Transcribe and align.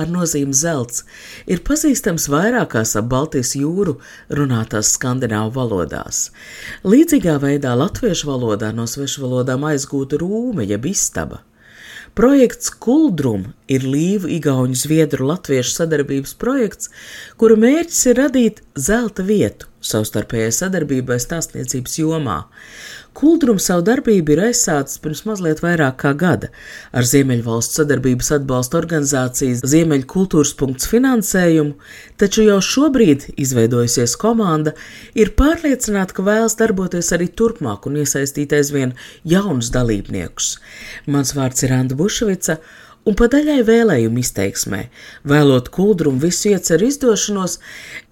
ar 0.00 0.10
nozīmi 0.12 0.56
zelts, 0.56 1.04
ir 1.46 1.62
pazīstams 1.66 2.28
vairākās 2.32 2.96
ap 3.00 3.10
Baltijas 3.12 3.52
jūru 3.58 3.98
runātās 4.40 4.94
skandināvu 4.96 5.54
valodās. 5.58 6.28
Līdzīgā 6.84 7.36
veidā 7.42 7.76
latviešu 7.78 8.32
valodā 8.32 8.72
no 8.76 8.88
svešu 8.90 9.26
valodām 9.26 9.68
aizgūta 9.70 10.20
rūme 10.20 10.66
jeb 10.66 10.90
istaba. 10.90 11.44
Projekts 12.18 12.72
Kuldrum 12.82 13.52
ir 13.70 13.84
Līvu, 13.86 14.26
Igauņu, 14.34 14.74
Zviedru, 14.74 15.28
Latviešu 15.30 15.76
sadarbības 15.76 16.34
projekts, 16.42 16.90
kura 17.38 17.54
mērķis 17.60 18.00
ir 18.10 18.18
radīt 18.18 18.62
zelta 18.74 19.22
vietu 19.22 19.70
savstarpējai 19.80 20.50
sadarbībai 20.52 21.20
stāstniecības 21.22 21.94
jomā. 22.02 22.40
Kuldrums 23.16 23.64
savu 23.66 23.82
darbību 23.86 24.36
ir 24.36 24.40
aizsācis 24.46 25.00
pirms 25.02 25.24
mazliet 25.26 25.60
vairāk 25.64 25.96
kā 26.02 26.12
gada 26.18 26.50
ar 26.94 27.06
Ziemeļvalstu 27.06 27.80
sadarbības 27.80 28.30
atbalsta 28.36 28.78
organizācijas 28.78 29.64
Ziemeļu 29.72 30.06
kultūras 30.12 30.52
punkts 30.58 30.86
finansējumu, 30.92 31.74
taču 32.22 32.46
jau 32.46 32.60
šobrīd 32.62 33.26
izveidojusies 33.34 34.14
komanda 34.20 34.76
ir 35.18 35.32
pārliecināta, 35.38 36.14
ka 36.14 36.26
vēlas 36.26 36.54
darboties 36.60 37.10
arī 37.16 37.26
turpmāk 37.34 37.90
un 37.90 37.98
iesaistīt 38.04 38.54
aizvien 38.54 38.94
jaunus 39.26 39.72
dalībniekus. 39.74 40.54
Mans 41.10 41.34
vārds 41.34 41.66
ir 41.66 41.74
Anda 41.74 41.98
Bušvica 41.98 42.60
un 43.08 43.16
pa 43.16 43.26
daļai 43.32 43.60
vēlējumu 43.66 44.20
izteiksmē, 44.20 44.84
vēlot 45.28 45.70
kuldrumu 45.74 46.20
visu 46.22 46.52
ieceru 46.52 46.90
izdošanos, 46.90 47.58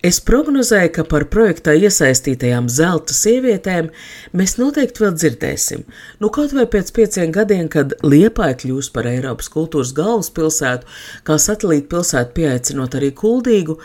es 0.05 0.21
prognozēju, 0.23 0.91
ka 0.95 1.05
par 1.11 1.25
projektā 1.33 1.75
iesaistītajām 1.75 2.69
zelta 2.71 3.15
sievietēm 3.17 3.89
mēs 4.37 4.55
noteikti 4.61 5.03
vēl 5.03 5.17
dzirdēsim. 5.17 5.83
Nu, 6.23 6.31
kaut 6.35 6.55
vai 6.55 6.69
pēc 6.71 6.93
pieciem 6.95 7.33
gadiem, 7.35 7.67
kad 7.73 7.97
Liepāja 8.07 8.61
kļūs 8.63 8.91
par 8.95 9.09
Eiropas 9.11 9.51
kultūras 9.53 9.93
galvaspilsētu, 9.97 10.87
kā 11.27 11.39
satelīta 11.43 11.91
pilsētu 11.97 12.35
pieaicinot 12.39 12.95
arī 12.99 13.11
Kuldīgu, 13.19 13.79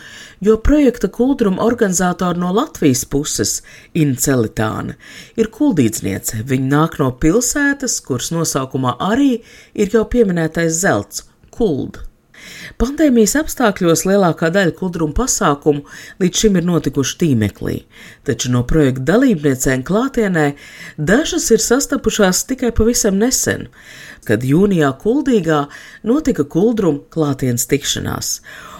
jo 0.44 0.56
projekta 0.62 1.10
kuldruma 1.10 1.64
organizatori 1.66 2.38
no 2.38 2.54
Latvijas 2.54 3.04
puses, 3.10 3.58
Incelitāna, 3.98 4.94
ir 5.34 5.50
kuldīdzniece. 5.54 6.44
Viņa 6.46 6.70
nāk 6.76 6.98
no 7.02 7.10
pilsētas, 7.18 7.98
kuras 8.06 8.30
nosaukumā 8.34 8.96
arī 9.02 9.38
ir 9.74 9.94
jau 9.94 10.06
pieminētais 10.10 10.82
zelts, 10.84 11.26
kuld. 11.54 12.04
Pandēmijas 12.80 13.36
apstākļos 13.40 14.04
lielākā 14.08 14.50
daļa 14.54 14.74
kuldruma 14.78 15.16
pasākumu 15.18 15.84
līdz 16.22 16.42
šim 16.44 16.58
ir 16.60 16.66
notikuši 16.68 17.18
tīmeklī, 17.22 17.76
taču 18.26 18.52
no 18.54 18.64
projekta 18.68 19.06
dalībniecēm 19.12 19.84
klātienē 19.86 20.46
dažas 20.98 21.50
ir 21.54 21.62
sastapušās 21.64 22.44
tikai 22.50 22.72
pavisam 22.76 23.20
nesen, 23.20 23.68
kad 24.26 24.44
jūnijā 24.44 24.92
Kuldīgā 25.00 25.64
notika 26.06 26.44
kuldruma 26.44 27.04
klātienes 27.14 27.68
tikšanās 27.70 28.38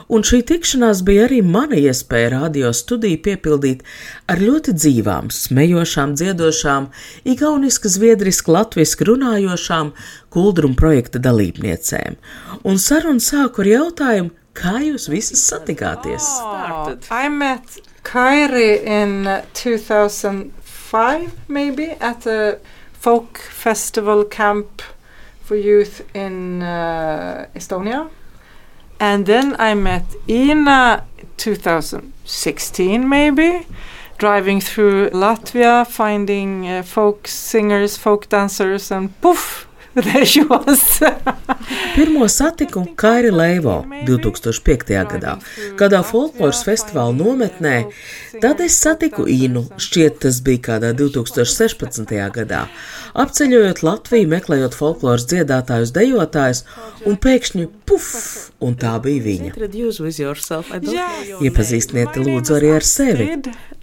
un 0.09 0.25
šī 0.27 0.41
tikšanās 0.49 1.03
bija 1.07 1.25
arī 1.29 1.41
mana 1.47 1.79
iespēja 1.81 2.33
radio 2.35 2.73
studiju 2.77 3.21
piepildīt 3.25 3.85
ar 4.31 4.41
ļoti 4.43 4.75
dzīvām, 4.77 5.31
smejošām, 5.33 6.15
dziedošām, 6.19 6.89
igauniski, 7.35 7.93
zviedriski, 7.93 8.53
latviski 8.55 9.09
runājošām 9.09 9.93
kuldruma 10.35 10.79
projekta 10.79 11.23
dalībniecēm. 11.25 12.19
Un 12.65 12.81
sarunu 12.83 13.23
sāku 13.25 13.65
ar 13.65 13.73
jautājumu, 13.73 14.31
kā 14.57 14.77
jūs 14.85 15.09
visas 15.13 15.45
satikāties? 15.51 16.29
Oh, 16.45 16.93
I 17.11 17.29
met 17.33 17.81
Kairi 18.05 18.85
in 18.85 19.25
2005, 19.57 21.31
maybe, 21.49 21.97
at 22.01 22.27
a 22.27 22.59
folk 23.05 23.39
festival 23.39 24.25
camp 24.25 24.83
for 25.45 25.57
youth 25.57 26.03
in 26.15 26.63
uh, 26.63 27.47
Estonia. 27.55 28.09
And 28.99 29.27
then 29.27 29.57
I 29.59 29.75
met 29.75 30.05
Ina 30.29 31.05
2016 31.37 33.09
maybe 33.09 33.67
driving 34.19 34.61
through 34.61 35.11
Latvia 35.11 35.87
finding 35.87 36.67
uh, 36.67 36.83
folk 36.83 37.29
singers, 37.29 37.97
folk 37.97 38.29
dancers 38.29 38.91
and 38.91 39.21
poof 39.21 39.67
Pirmo 41.95 42.29
satiku 42.29 42.87
Kairi 42.97 43.31
Leivo 43.31 43.77
2005. 44.07 44.91
gadā, 45.13 45.37
kādā 45.79 46.01
folkloras 46.03 46.65
festivāla 46.67 47.15
nometnē. 47.15 47.77
Tad 48.43 48.63
es 48.65 48.75
satiku 48.83 49.29
Inu, 49.31 49.63
šķiet 49.79 50.19
tas 50.25 50.41
bija 50.43 50.65
kādā 50.69 50.91
2016. 50.99 52.11
gadā, 52.35 52.65
apceļojot 53.15 53.85
Latviju, 53.87 54.33
meklējot 54.35 54.75
folkloras 54.75 55.29
dziedātājus, 55.31 55.95
dejotājus, 55.95 56.65
un 57.07 57.15
pēkšņi 57.15 57.69
puf, 57.87 58.09
un 58.65 58.77
tā 58.81 58.95
bija 59.05 59.23
viņa. 59.29 59.51
Iepazīstiniet 61.45 62.19
lūdzu 62.21 62.59
arī 62.59 62.75
ar 62.79 62.89
sevi. 62.89 63.29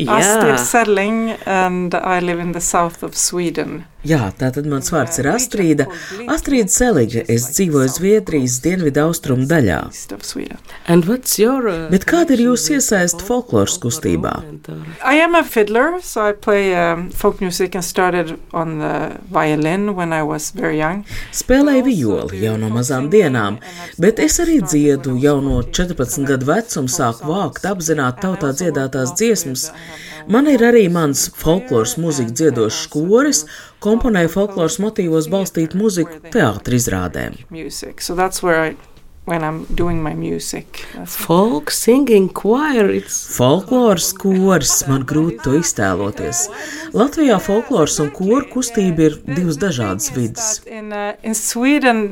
Astrid 0.08 0.60
Selling, 0.60 1.32
and 1.46 1.94
I 1.94 2.20
live 2.20 2.40
in 2.40 2.52
the 2.54 2.62
south 2.62 3.04
of 3.04 3.16
Sweden. 3.16 3.84
Jā, 4.02 4.32
tā 4.34 4.48
tad 4.50 4.66
mans 4.66 4.90
vārds 4.90 5.20
ir 5.22 5.28
Astrīda. 5.30 5.86
Astrīda 6.34 6.74
Seliģa, 6.74 7.22
es 7.30 7.44
dzīvoju 7.54 7.92
Zviedrijas 7.94 8.56
dienvidu 8.64 9.04
austrumu 9.04 9.46
daļā. 9.46 9.78
Your, 11.38 11.68
uh, 11.70 11.84
Bet 11.94 12.08
kāda 12.10 12.34
ir 12.34 12.42
jūsu 12.48 12.80
iesaista 12.80 13.22
folkloras 13.22 13.78
kustībā? 13.82 14.34
I 15.06 15.22
am 15.22 15.38
a 15.38 15.44
fiddler, 15.46 16.00
so 16.02 16.26
I 16.26 16.34
play 16.34 16.74
um, 16.74 17.12
folk 17.12 17.42
music 17.42 17.76
and 17.76 17.86
started 17.86 18.40
on 18.54 18.80
the 18.80 19.22
violin 19.30 19.94
when 19.96 20.14
I 20.14 20.24
was 20.26 20.50
very 20.50 20.80
young. 20.82 21.06
Spēlēju 21.30 21.86
violi 21.86 22.42
jau 22.42 22.58
no 22.58 22.72
mazām 22.74 23.12
dienām, 23.14 23.62
bet 24.00 24.20
es 24.24 24.40
arī 24.44 24.60
dziedu 24.64 25.16
jau 25.22 25.40
no 25.44 25.62
14 25.64 26.28
gadu 26.30 26.48
vecuma 26.50 26.92
sāku 26.92 27.32
vākt, 27.32 27.66
apzināt 27.68 28.22
tautā 28.24 28.54
dziedātās 28.56 29.16
dziesmas. 29.18 29.70
Man 30.32 30.48
ir 30.52 30.64
arī 30.68 30.86
mans 30.94 31.28
folkloras 31.42 31.98
mūzikas 32.02 32.38
dziedošs 32.38 32.86
koris, 32.94 33.44
komponēju 33.84 34.32
folkloras 34.36 34.78
motīvos 34.84 35.32
balstītu 35.34 35.82
muziku 35.82 36.22
teātra 36.32 36.78
izrādēm. 36.78 37.42
So 38.00 38.16
when 39.26 39.44
I'm 39.44 39.66
doing 39.76 40.02
my 40.04 40.14
music. 40.14 40.86
Folk 41.06 41.70
singing 41.72 42.30
choir. 42.34 42.90
It's... 42.90 43.38
Folkloras 43.38 44.12
kors, 44.18 44.74
man 44.90 45.06
grūti 45.06 45.40
to 45.46 45.54
iztēloties. 45.60 46.48
Latvijā 46.98 47.38
folkloras 47.42 48.00
un 48.04 48.12
koru 48.16 48.44
kustība 48.52 49.10
ir 49.10 49.20
divas 49.28 49.60
dažādas 49.62 50.12
vidas. 50.16 50.50
In, 50.66 50.92
uh, 50.92 51.14
in 51.24 51.38
Sweden 51.38 52.10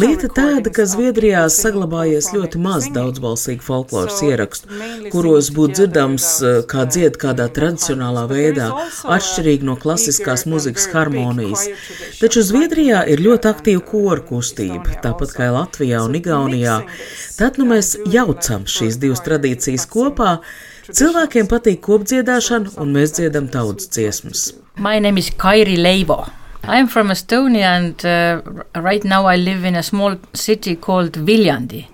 Lieta 0.00 0.28
tāda, 0.34 0.72
ka 0.74 0.86
Zviedrijā 0.90 1.44
saglabājies 1.54 2.32
ļoti 2.34 2.58
maz 2.62 2.88
daudzbalsīgu 2.90 3.62
folkloras 3.62 4.18
ierakstu, 4.26 4.70
kuros 5.12 5.52
būtu 5.54 5.76
dzirdams, 5.78 6.26
uh, 6.42 6.56
kā 6.70 6.86
dzied 6.90 7.18
kādā 7.22 7.46
tradicionālā 7.54 8.24
veidā, 8.30 8.70
atšķirīgi 9.16 9.68
no 9.68 9.76
klasiskās 9.78 10.46
muzikas 10.50 10.88
harmonijas. 10.90 11.68
Taču 12.18 12.42
Zviedrijā 12.48 13.04
ir 13.12 13.22
ļoti 13.22 13.52
aktīva 13.52 13.84
koru 13.92 14.26
kustība, 14.32 14.98
tāpat 15.04 15.36
kā 15.38 15.52
Latvijā 15.54 16.02
un 16.08 16.18
Igaunijā. 16.18 16.80
Tad 17.38 17.62
nu 17.62 17.68
mēs 17.70 17.94
jaucam 18.10 18.66
šīs 18.66 18.98
divas 18.98 19.22
tradīcijas 19.26 19.86
kopā. 19.90 20.40
Cilvēkiem 20.90 21.46
patīk 21.46 21.78
kopdziedāšana, 21.86 22.74
un 22.82 22.98
mēs 22.98 23.14
dziedam 23.20 23.46
tautas 23.52 23.92
dziesmas. 23.94 24.50
My 24.74 24.98
name 24.98 25.22
is 25.22 25.30
Kairi 25.38 25.78
Leivo. 25.78 26.24
I'm 26.62 26.88
from 26.88 27.08
Estonia, 27.08 27.78
and 27.78 28.04
uh, 28.04 28.42
right 28.80 29.02
now 29.02 29.26
I 29.26 29.36
live 29.36 29.64
in 29.64 29.76
a 29.76 29.82
small 29.82 30.16
city 30.34 30.76
called 30.76 31.12
Viljandi, 31.12 31.86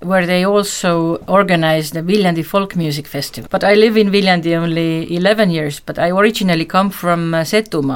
where 0.00 0.24
they 0.24 0.44
also 0.44 1.16
organize 1.26 1.90
the 1.90 2.00
Viljandi 2.00 2.44
Folk 2.44 2.76
Music 2.76 3.08
Festival. 3.08 3.48
But 3.50 3.64
I 3.64 3.74
live 3.74 3.96
in 3.96 4.10
Viljandi 4.10 4.54
only 4.56 5.12
11 5.14 5.50
years, 5.50 5.80
but 5.80 5.98
I 5.98 6.10
originally 6.10 6.64
come 6.64 6.90
from 6.90 7.34
uh, 7.34 7.44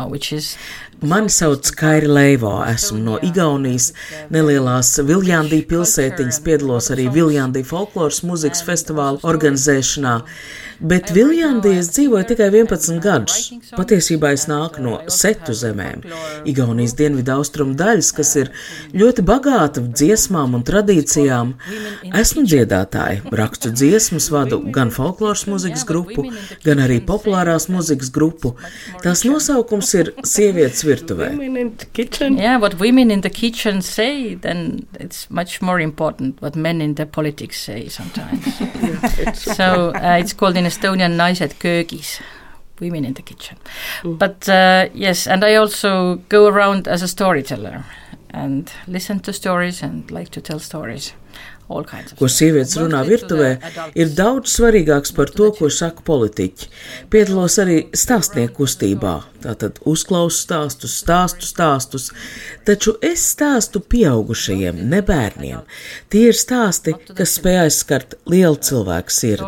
which 0.09 0.32
is 0.32 0.59
Mani 1.03 1.31
sauc 1.31 1.69
Kairi 1.79 2.09
Leivo, 2.11 2.65
esmu 2.67 2.99
no 2.99 3.19
Igaunijas 3.23 3.93
nelielās 4.35 4.97
Viljandī 5.06 5.61
pilsētiņas, 5.71 6.41
piedalos 6.43 6.91
arī 6.91 7.05
Viljandī 7.15 7.62
folkloras 7.67 8.25
mūzikas 8.27 8.65
festivāla 8.67 9.23
organizēšanā. 9.23 10.17
Bet 10.79 11.11
Viljandī 11.11 11.73
es 11.81 11.89
dzīvoju 11.95 12.27
tikai 12.31 12.49
11 12.55 12.99
gadus. 13.03 13.39
Patiesībā 13.75 14.31
es 14.35 14.45
nāku 14.50 14.83
no 14.83 14.97
Setu 15.11 15.55
zemēm, 15.55 16.03
Igaunijas 16.47 16.95
dienvidu 16.99 17.35
austrumu 17.35 17.75
daļas, 17.79 18.11
kas 18.15 18.35
ir 18.39 18.51
ļoti 18.94 19.23
bagāta 19.27 19.83
dziesmām 19.83 20.55
un 20.59 20.67
tradīcijām. 20.67 21.55
Esmu 22.11 22.43
dziedātāja, 22.47 23.23
rakstu 23.43 23.73
dziesmas, 23.75 24.31
vadu 24.35 24.61
gan 24.75 24.91
folkloras 24.94 25.47
mūzikas 25.51 25.87
grupu, 25.87 26.29
gan 26.67 26.83
arī 26.83 27.01
populārās 27.06 27.67
mūzikas 27.71 28.11
grupu. 28.15 28.55
Tās 29.03 29.27
nosaukums 29.27 29.94
ir 29.99 30.15
Sievietes 30.27 30.87
Yeah, 32.38 32.58
what 32.58 32.79
women 32.81 33.11
in 33.11 33.20
the 33.20 33.31
kitchen 33.31 33.82
say, 33.82 34.35
then 34.35 34.87
it's 35.00 35.31
much 35.31 35.62
more 35.62 35.81
important 35.81 36.40
what 36.40 36.56
men 36.56 36.81
in 36.81 36.94
the 36.94 37.06
politics 37.06 37.61
say 37.61 37.88
sometimes. 37.88 38.44
so 39.35 39.93
uh, 39.94 40.19
it's 40.20 40.32
called 40.32 40.56
in 40.56 40.64
Estonian 40.64 41.17
naised 41.17 41.58
köögis. 41.58 42.20
Women 42.81 43.05
in 43.05 43.14
the 43.14 43.23
kitchen. 43.23 43.56
Mm. 44.02 44.19
But 44.19 44.49
uh, 44.49 44.88
yes, 44.94 45.26
and 45.26 45.44
I 45.44 45.56
also 45.56 46.17
go 46.29 46.46
around 46.46 46.87
as 46.87 47.02
a 47.02 47.08
storyteller 47.08 47.84
and 48.31 48.70
listen 48.87 49.20
to 49.20 49.32
stories 49.32 49.82
and 49.82 50.11
like 50.11 50.29
to 50.31 50.41
tell 50.41 50.61
stories. 50.61 51.12
Ko 52.17 52.29
sievietes 52.32 52.79
runā 52.81 53.03
virtuvē, 53.05 53.50
ir 53.99 54.12
daudz 54.17 54.55
svarīgāks 54.55 55.12
par 55.17 55.29
to, 55.37 55.50
ko 55.53 55.69
saka 55.73 56.00
politiķi. 56.06 56.70
Piedalos 57.12 57.59
arī 57.61 57.76
stāstnieku 57.93 58.62
kustībā, 58.62 59.15
tātad 59.44 59.76
uzklausu 59.88 60.41
stāstus, 60.41 60.97
stāstu 61.03 61.44
stāstus, 61.44 62.09
taču 62.65 62.97
es 63.05 63.26
stāstu 63.35 63.85
pieaugušajiem, 63.85 64.81
ne 64.88 65.03
bērniem. 65.05 65.69
Tie 66.09 66.29
ir 66.32 66.41
stāsti, 66.41 66.97
kas 67.12 67.37
spēj 67.37 67.62
aizskart 67.67 68.17
lielu 68.25 68.56
cilvēku 68.56 69.12
sirdi. 69.12 69.44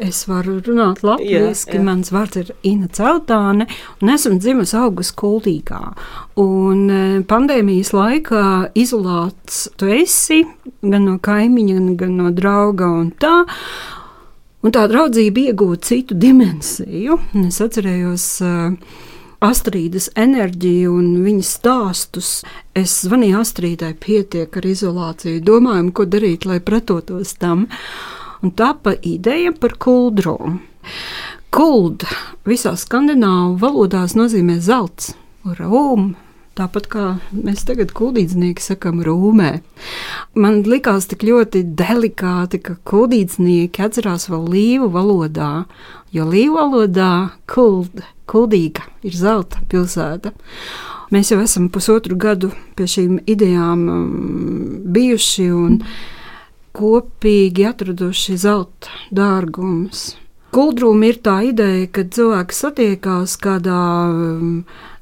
Es 0.00 0.22
varu 0.28 0.56
runāt 0.64 1.02
latviešu, 1.04 1.76
mans 1.84 2.08
vārds 2.14 2.38
ir 2.40 2.52
Ina 2.64 2.88
Celtāne, 2.96 3.66
un 4.00 4.12
esmu 4.14 4.38
dzimusi 4.40 4.78
augusta 4.80 5.16
kuldīgā. 5.20 5.80
Un 6.40 6.86
e, 6.88 7.00
pandēmijas 7.28 7.92
laikā 7.92 8.44
izolēts 8.80 9.66
tu 9.76 9.90
esi 9.92 10.40
gan 10.80 11.04
no 11.04 11.18
kaimiņa, 11.20 11.78
gan 12.00 12.16
no 12.16 12.32
drauga 12.32 12.88
un 13.02 13.10
tā. 13.20 13.44
Un 14.64 14.72
tā 14.76 14.86
draudzība 14.88 15.50
iegūta 15.50 15.92
citu 15.92 16.16
dimensiju. 16.20 17.16
Es 17.46 17.60
atcerējos 17.64 18.26
uh, 18.44 18.96
Astrīdas 19.40 20.10
enerģiju 20.20 20.92
un 20.92 21.12
viņas 21.24 21.52
stāstus. 21.56 22.32
Es 22.76 22.98
zvanīju 23.06 23.38
Astrīdai, 23.40 23.94
pietiek 23.96 24.56
ar 24.60 24.68
izolāciju, 24.68 25.40
domājam, 25.44 25.88
ko 25.96 26.04
darīt, 26.04 26.44
lai 26.48 26.58
pretotos 26.60 27.32
tam 27.40 27.64
un 28.42 28.50
tapa 28.50 28.94
ideja 29.02 29.52
par 29.52 29.76
kuldru. 29.80 30.36
Kuld 31.50 32.06
visā 32.46 32.76
skandināvu 32.78 33.58
valodās 33.60 34.16
nozīmē 34.18 34.60
zelts, 34.62 35.14
rūmu. 35.44 36.14
Tāpat 36.58 36.86
kā 36.92 37.04
mēs 37.32 37.62
tagad 37.64 37.92
kuldīdznieki 37.96 38.60
sakam 38.60 38.98
rūmē. 39.06 39.60
Man 40.36 40.58
likās 40.66 41.06
tik 41.08 41.22
ļoti 41.24 41.62
delikāti, 41.78 42.58
ka 42.60 42.74
kuldīdznieki 42.90 43.84
atcerās 43.86 44.26
vēl 44.28 44.44
līvu 44.50 44.90
valodā, 44.92 45.64
jo 46.12 46.26
līvu 46.28 46.58
valodā 46.58 47.12
kuld, 47.48 48.02
kuldīga 48.28 48.84
ir 49.06 49.16
zelta 49.16 49.62
pilsēta. 49.70 50.34
Mēs 51.14 51.32
jau 51.32 51.40
esam 51.42 51.70
pusotru 51.72 52.18
gadu 52.20 52.52
pie 52.76 52.90
šīm 52.90 53.22
idejām 53.30 53.86
um, 53.88 54.08
bijuši 54.90 55.52
un 55.54 55.78
mm 55.80 56.18
kopīgi 56.80 57.68
atraduši 57.68 58.38
zelta 58.40 58.92
dārgumus. 59.14 60.14
Kuldrūma 60.50 61.12
ir 61.12 61.20
tā 61.22 61.36
ideja, 61.46 61.86
ka 61.94 62.02
cilvēki 62.10 62.56
satiekās 62.56 63.36
kādā 63.38 63.82
um, 64.10 64.54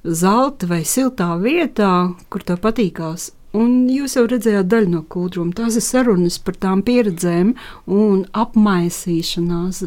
zelta 0.05 0.69
vai 0.69 0.83
siltā 0.85 1.31
vietā, 1.41 1.93
kur 2.29 2.45
tev 2.45 2.61
patīkās. 2.67 3.31
Un 3.57 3.87
jūs 3.89 4.19
jau 4.19 4.27
redzējāt 4.29 4.69
daļu 4.69 4.93
no 4.93 5.01
kūruma. 5.09 5.55
Tās 5.57 5.79
ir 5.81 5.87
sarunas 5.87 6.37
par 6.45 6.59
tām 6.61 6.83
pieredzēm 6.85 7.55
un 7.89 8.27
apmaisīšanās, 8.37 9.87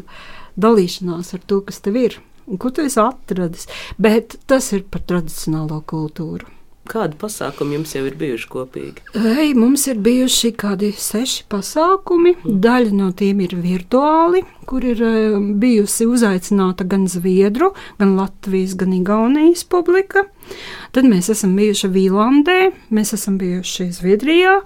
dalīšanās 0.57 1.35
ar 1.37 1.45
to, 1.45 1.61
kas 1.67 1.83
tev 1.85 2.01
ir 2.01 2.17
un 2.51 2.57
ko 2.57 2.71
tu 2.73 2.81
esi 2.85 2.99
atradis. 3.01 3.69
Bet 4.01 4.39
tas 4.49 4.71
ir 4.75 4.87
par 4.89 5.05
tradicionālo 5.07 5.83
kultūru. 5.87 6.49
Kādi 6.91 7.15
pasākumi 7.15 7.77
jums 7.77 7.93
jau 7.95 8.01
ir 8.03 8.15
bijuši 8.19 8.47
kopīgi? 8.51 9.03
Ei, 9.15 9.53
mums 9.55 9.85
ir 9.87 9.99
bijuši 10.03 10.49
kādi 10.59 10.89
seši 10.91 11.45
pasākumi. 11.51 12.33
Mm. 12.41 12.57
Daļa 12.65 12.95
no 12.97 13.05
tiem 13.15 13.39
ir 13.45 13.53
virtuāli, 13.55 14.41
kur 14.67 14.83
ir 14.83 14.99
uh, 15.07 15.37
bijusi 15.61 16.03
uzaicināta 16.11 16.83
gan 16.91 17.05
Zviedru, 17.07 17.69
gan 18.01 18.17
Latvijas, 18.17 18.73
gan 18.75 18.91
Igaunijas 18.97 19.63
publika. 19.71 20.25
Tad 20.91 21.07
mēs 21.07 21.31
esam 21.31 21.53
bijuši 21.55 21.87
Vīlandē, 21.93 22.57
mēs 22.91 23.15
esam 23.15 23.39
bijuši 23.39 23.87
Zviedrijā. 23.95 24.57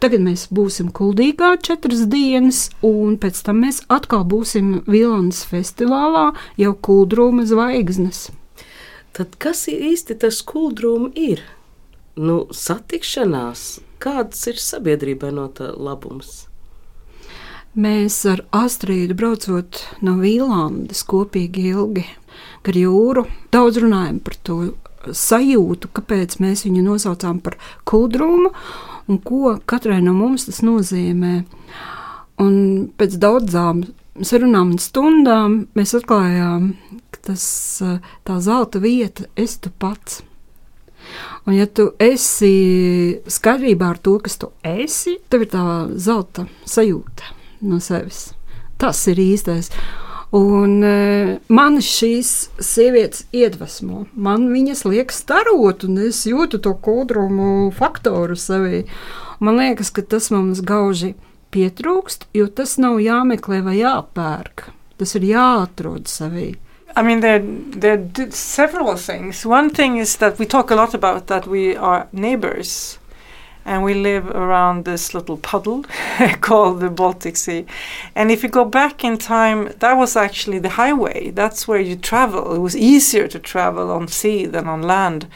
Tagad 0.00 0.24
mēs 0.24 0.46
būsim 0.52 0.88
Kuldīgā 0.96 1.58
četras 1.64 2.06
dienas, 2.08 2.70
un 2.84 3.18
pēc 3.20 3.42
tam 3.44 3.60
mēs 3.66 3.82
atkal 3.92 4.24
būsim 4.28 4.78
Vīlandes 4.88 5.44
festivālā, 5.52 6.30
jau 6.60 6.72
Kuldrūma 6.88 7.44
zvaigznes. 7.48 8.30
Tad 9.16 9.36
kas 9.40 9.62
īsti 9.72 10.18
tas 10.24 10.42
kuldrūms 10.44 11.16
ir? 11.16 11.44
Nu, 12.16 12.44
satikšanās, 12.50 13.66
kādas 14.02 14.46
ir 14.50 14.60
sabiedrībai 14.60 15.32
no 15.36 15.48
tā 15.52 15.70
labums? 15.76 16.46
Mēs 17.76 18.22
ar 18.30 18.40
Astrīdu 18.56 19.16
braucot 19.18 19.82
no 20.00 20.16
Vīlandes 20.22 21.02
kopīgi 21.04 21.70
ilgi 21.74 22.06
gar 22.64 22.78
jūru, 22.78 23.26
daudz 23.52 23.82
runājam 23.82 24.20
par 24.24 24.36
to 24.48 24.56
sajūtu, 25.06 25.90
kāpēc 25.94 26.38
mēs 26.42 26.64
viņu 26.66 26.86
nosaucām 26.86 27.42
par 27.44 27.58
kudrumu 27.86 28.50
un 29.06 29.20
ko 29.22 29.54
katrai 29.68 30.00
no 30.02 30.16
mums 30.16 30.48
tas 30.48 30.62
nozīmē. 30.66 31.34
Un 32.42 32.56
pēc 32.98 33.16
daudzām 33.20 33.84
sarunām 34.24 34.74
un 34.74 34.80
stundām 34.82 35.58
mēs 35.76 35.94
atklājām, 35.96 36.72
ka 37.12 37.22
tas, 37.30 37.46
tā 38.26 38.38
zelta 38.44 38.80
vieta 38.82 39.28
esi 39.36 39.60
tu 39.66 39.72
pats. 39.78 40.22
Un, 41.46 41.54
ja 41.54 41.66
tu 41.66 41.90
esi 42.02 43.20
skaidrībā 43.30 43.92
ar 43.94 44.00
to, 44.02 44.16
kas 44.22 44.38
tu 44.40 44.50
esi, 44.66 45.18
tev 45.30 45.46
ir 45.46 45.52
tā 45.52 45.62
zelta 45.94 46.46
sajūta 46.66 47.34
no 47.66 47.78
sevis. 47.82 48.32
Tas 48.80 49.00
ir 49.08 49.20
īstais. 49.22 49.70
Un 50.36 50.82
e, 50.84 51.38
man 51.48 51.78
šīs 51.80 52.32
sievietes 52.58 53.24
iedvesmo. 53.36 54.04
Man 54.12 54.48
viņas 54.50 54.82
liek 54.88 55.14
starot, 55.14 55.86
un 55.86 56.02
es 56.08 56.24
jūtu 56.26 56.60
to 56.62 56.74
kodrumu 56.82 57.70
faktoru 57.76 58.36
sevī. 58.36 58.82
Man 59.38 59.60
liekas, 59.60 59.92
ka 59.94 60.02
tas 60.02 60.28
mums 60.34 60.64
gauži 60.66 61.14
pietrūkst, 61.54 62.26
jo 62.34 62.50
tas 62.50 62.76
nav 62.82 62.98
jāmeklē 63.00 63.62
vai 63.64 63.78
jāpērk. 63.78 64.66
Tas 64.98 65.14
ir 65.16 65.28
jāatrod 65.30 66.10
sevī. 66.10 66.56
I 66.96 67.02
mean, 67.02 67.20
there, 67.20 67.40
there 67.40 67.98
are 68.18 68.30
several 68.30 68.96
things. 68.96 69.44
One 69.44 69.68
thing 69.68 69.98
is 69.98 70.16
that 70.16 70.38
we 70.38 70.46
talk 70.46 70.70
a 70.70 70.74
lot 70.74 70.94
about 70.94 71.26
that 71.26 71.46
we 71.46 71.76
are 71.76 72.08
neighbors 72.10 72.98
and 73.66 73.84
we 73.84 73.92
live 73.92 74.28
around 74.28 74.86
this 74.86 75.12
little 75.12 75.36
puddle 75.36 75.84
called 76.40 76.80
the 76.80 76.88
Baltic 76.88 77.36
Sea. 77.36 77.66
And 78.14 78.30
if 78.30 78.42
you 78.42 78.48
go 78.48 78.64
back 78.64 79.04
in 79.04 79.18
time, 79.18 79.74
that 79.80 79.92
was 79.92 80.16
actually 80.16 80.58
the 80.58 80.70
highway. 80.70 81.32
That's 81.32 81.68
where 81.68 81.80
you 81.80 81.96
travel. 81.96 82.54
It 82.54 82.60
was 82.60 82.74
easier 82.74 83.28
to 83.28 83.38
travel 83.38 83.90
on 83.90 84.08
sea 84.08 84.46
than 84.46 84.66
on 84.66 84.80
land. 84.80 85.28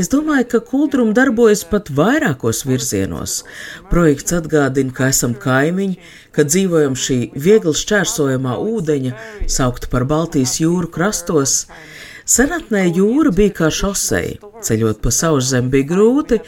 Es 0.00 0.08
domāju, 0.10 0.46
ka 0.54 0.60
kultūra 0.66 1.04
darbojas 1.14 1.62
pat 1.70 1.90
vairākos 1.94 2.64
virzienos. 2.66 3.42
Projekts 3.90 4.34
atgādina, 4.34 4.94
ka 4.94 5.10
esam 5.12 5.36
kaimiņi, 5.38 5.98
ka 6.34 6.46
dzīvojam 6.48 6.96
šī 6.98 7.18
viegli 7.46 7.74
šķērsojamā 7.78 8.56
ūdeņa, 8.64 9.12
saukta 9.56 9.90
par 9.92 10.08
Baltijas 10.10 10.56
jūru 10.62 10.90
krastos. 10.90 11.64
Senatnē 12.24 12.86
jūra 12.88 13.30
bija 13.36 13.52
kā 13.60 13.70
šoseja, 13.78 14.40
ceļot 14.64 15.02
pa 15.04 15.12
sauszem 15.12 15.68
bija 15.70 15.90
grūti, 15.92 16.40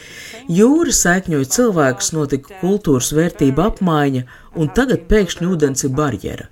jūra 0.48 0.94
sēkņoja 0.98 1.50
cilvēkus, 1.52 2.12
notika 2.16 2.58
kultūras 2.62 3.12
vērtība 3.12 3.70
apmaiņa, 3.70 4.24
un 4.56 4.72
tagad 4.72 5.04
pēkšņi 5.10 5.50
ūdens 5.52 5.84
ir 5.84 5.92
barjera. 5.98 6.48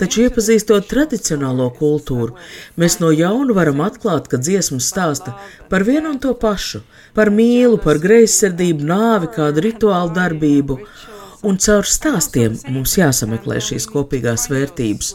Taču, 0.00 0.26
iepazīstot 0.26 0.88
tradicionālo 0.90 1.70
kultūru, 1.78 2.34
mēs 2.76 2.98
no 3.00 3.12
jauna 3.14 3.56
varam 3.56 3.80
atklāt, 3.86 4.28
ka 4.28 4.40
dziesmas 4.42 4.90
stāsta 4.92 5.36
par 5.70 5.86
vienu 5.88 6.10
un 6.14 6.18
to 6.18 6.34
pašu- 6.34 6.82
par 7.16 7.30
mīlu, 7.30 7.80
par 7.82 7.98
greizsirdību, 8.02 8.82
nāvi, 8.82 9.32
kādu 9.38 9.62
rituālu 9.68 10.14
darbību. 10.14 10.78
Un 11.42 11.56
caur 11.56 11.82
stāstiem 11.82 12.58
mums 12.68 12.96
jāsameklē 12.96 13.56
šīs 13.62 13.86
kopīgās 13.86 14.48
vērtības, 14.50 15.14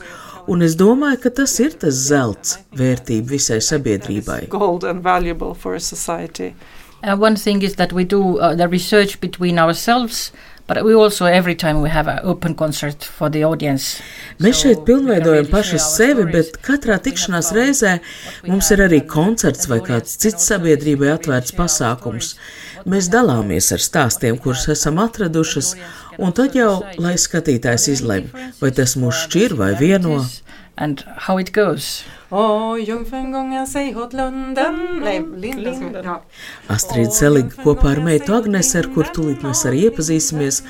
Un 0.49 0.63
es 0.65 0.73
domāju, 0.75 1.19
ka 1.21 1.29
tas 1.41 1.53
ir 1.61 1.75
tas 1.77 1.97
zelts 2.07 2.57
vērtība 2.77 3.35
visai 3.35 3.59
sabiedrībai. 3.61 4.49
Uh, 7.03 7.15
one 7.17 7.35
thing 7.35 7.63
is 7.63 7.75
that 7.75 7.93
we 7.93 8.03
do 8.03 8.37
uh, 8.37 8.55
the 8.55 8.67
research 8.67 9.19
between 9.21 9.59
ourselves, 9.59 10.31
but 10.71 10.85
we 10.85 10.93
also 10.95 11.25
every 11.25 11.53
time 11.53 11.81
we 11.81 11.89
have 11.89 12.07
an 12.07 12.19
open 12.23 12.55
concert 12.55 13.03
for 13.03 13.29
the 13.29 13.43
audience. 13.43 13.99
Mēs 14.39 14.61
šeit 14.63 14.85
pilnveidojam 14.87 15.49
our 15.51 15.79
sevi, 15.83 16.23
bet 16.31 16.61
katrā 16.63 16.95
tikšanās 17.03 17.49
reizē 17.51 17.97
mums 18.47 18.69
ir 18.71 18.85
arī 18.85 19.01
koncerts 19.03 19.67
vai 19.67 19.81
kāds 19.83 20.15
cits 20.23 20.47
sabiedrībai 20.47 21.11
atvērts 21.17 21.51
pasākums. 21.57 22.37
Mēs 22.87 23.11
dalāmies 23.11 23.67
ar 23.75 23.83
stāstiem, 23.83 24.39
kurus 24.39 24.69
esam 24.71 25.03
atradušas, 25.03 25.73
un 26.15 26.31
tad 26.31 26.55
jau, 26.55 26.85
lai 27.03 27.17
skatītājs 27.19 27.89
izlemj, 27.97 28.31
vai 28.63 28.71
tas 28.71 28.95
mūs 28.95 29.25
šķir 29.25 29.59
vai 29.59 29.73
vieno. 29.75 30.23
And 30.77 31.03
how 31.27 31.35
it 31.37 31.51
goes. 31.51 32.05
Åh, 32.31 32.79
jungfrun 32.87 33.31
gångar 33.31 33.65
sig 33.65 33.95
åt 33.95 34.13
lunden. 34.13 35.01
Nej, 35.03 35.23
linden. 35.35 36.03
Ja. 36.03 36.21
Astrid 36.67 37.11
Seliga 37.11 37.57
kopā 37.63 37.91
ar 37.91 37.99
meitu 38.05 38.31
Agnese, 38.37 38.79
ar 38.79 38.87
kur 38.95 39.09
tūlīt 39.11 39.43
mēs 39.43 39.65
arī 39.67 39.81
iepazīsimies, 39.89 40.61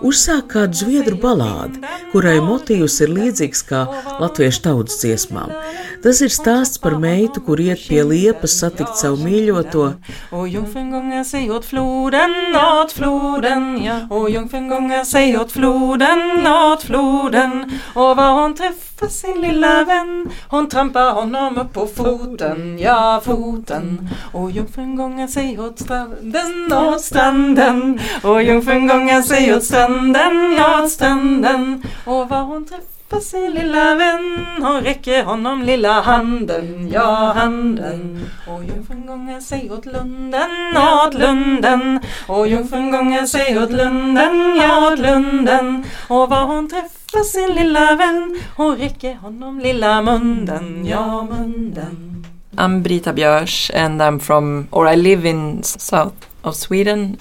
uzsāk 0.00 0.48
kādu 0.54 0.80
zviedru 0.80 1.18
balādi, 1.20 1.82
kurai 2.14 2.38
motīvs 2.40 2.96
ir 3.04 3.12
līdzīgs 3.12 3.62
kā 3.68 3.82
latviešu 4.22 4.62
tautas 4.64 4.96
dziesmām. 5.02 5.52
Tas 6.00 6.22
ir 6.24 6.32
stāsts 6.32 6.80
par 6.80 6.96
meitu, 6.96 7.44
kur 7.44 7.60
iet 7.60 7.84
pie 7.84 8.00
liepas 8.00 8.56
satikt 8.62 8.96
savu 8.96 9.20
mīļoto, 9.20 9.90
Och 10.32 10.48
jungfrun 10.48 10.90
gångar 10.90 11.24
sig 11.24 11.50
åt 11.50 11.64
floden, 11.64 12.30
åt 12.54 12.92
floden, 12.92 13.84
ja. 13.84 14.06
Och 14.10 14.30
jungfrun 14.30 14.68
gångar 14.68 15.04
sig 15.04 15.38
åt 15.38 15.52
floden, 15.52 16.46
åt 16.46 16.82
floden. 16.82 17.80
Och 17.94 18.16
var 18.16 18.32
hon 18.32 18.54
träffar 18.54 19.08
sin 19.08 19.40
lilla 19.40 19.84
vän, 19.84 20.30
hon 20.48 20.68
trampar 20.68 21.09
honom 21.12 21.58
upp 21.58 21.72
på 21.72 21.86
foten, 21.86 22.78
ja 22.78 23.20
foten. 23.24 24.08
Och 24.32 24.50
jungfrun 24.50 24.96
gångar 24.96 25.26
sig 25.26 25.60
åt 25.60 25.78
stranden, 25.78 26.72
åt 26.72 27.00
stranden. 27.00 28.00
Och 28.22 28.42
jungfrun 28.42 28.86
gångar 28.86 29.22
sig 29.22 29.54
åt 29.54 29.64
stranden, 29.64 30.54
ja 30.58 30.82
åt 30.82 30.90
stranden. 30.90 31.82
Och 32.04 32.28
var 32.28 32.42
hon 32.42 32.66
träffar 32.66 32.89
Hjälpa 33.10 33.24
sin 33.24 33.50
lilla 33.54 33.94
vän, 33.94 34.46
och 34.64 34.82
räcker 34.82 35.24
honom 35.24 35.62
lilla 35.62 36.00
handen, 36.00 36.90
ja 36.92 37.32
handen. 37.36 38.26
Och 38.46 38.64
jungfrun 38.64 39.06
gångar 39.06 39.40
sig 39.40 39.70
åt 39.70 39.86
lunden, 39.86 40.50
åt 40.76 41.14
lunden. 41.14 42.00
Och 42.26 42.48
jungfrun 42.48 42.90
gångar 42.90 43.26
sig 43.26 43.58
åt 43.58 43.70
lunden, 43.70 44.56
ja 44.56 44.92
åt 44.92 44.98
lunden. 44.98 45.84
Och 46.08 46.30
var 46.30 46.44
hon 46.44 46.68
träffar 46.68 47.24
sin 47.24 47.54
lilla 47.54 47.96
vän, 47.96 48.40
och 48.56 48.78
räcker 48.78 49.14
honom 49.14 49.58
lilla 49.58 50.02
munden, 50.02 50.86
ja 50.86 51.22
munden. 51.30 52.26
I'm 52.56 52.82
Brita 52.82 53.12
Björs 53.12 53.70
and 53.74 54.02
I'm 54.02 54.18
from, 54.18 54.66
or 54.70 54.92
I 54.92 54.96
live 54.96 55.28
in 55.28 55.62
south 55.62 56.26
of 56.42 56.54
Sweden. 56.54 57.16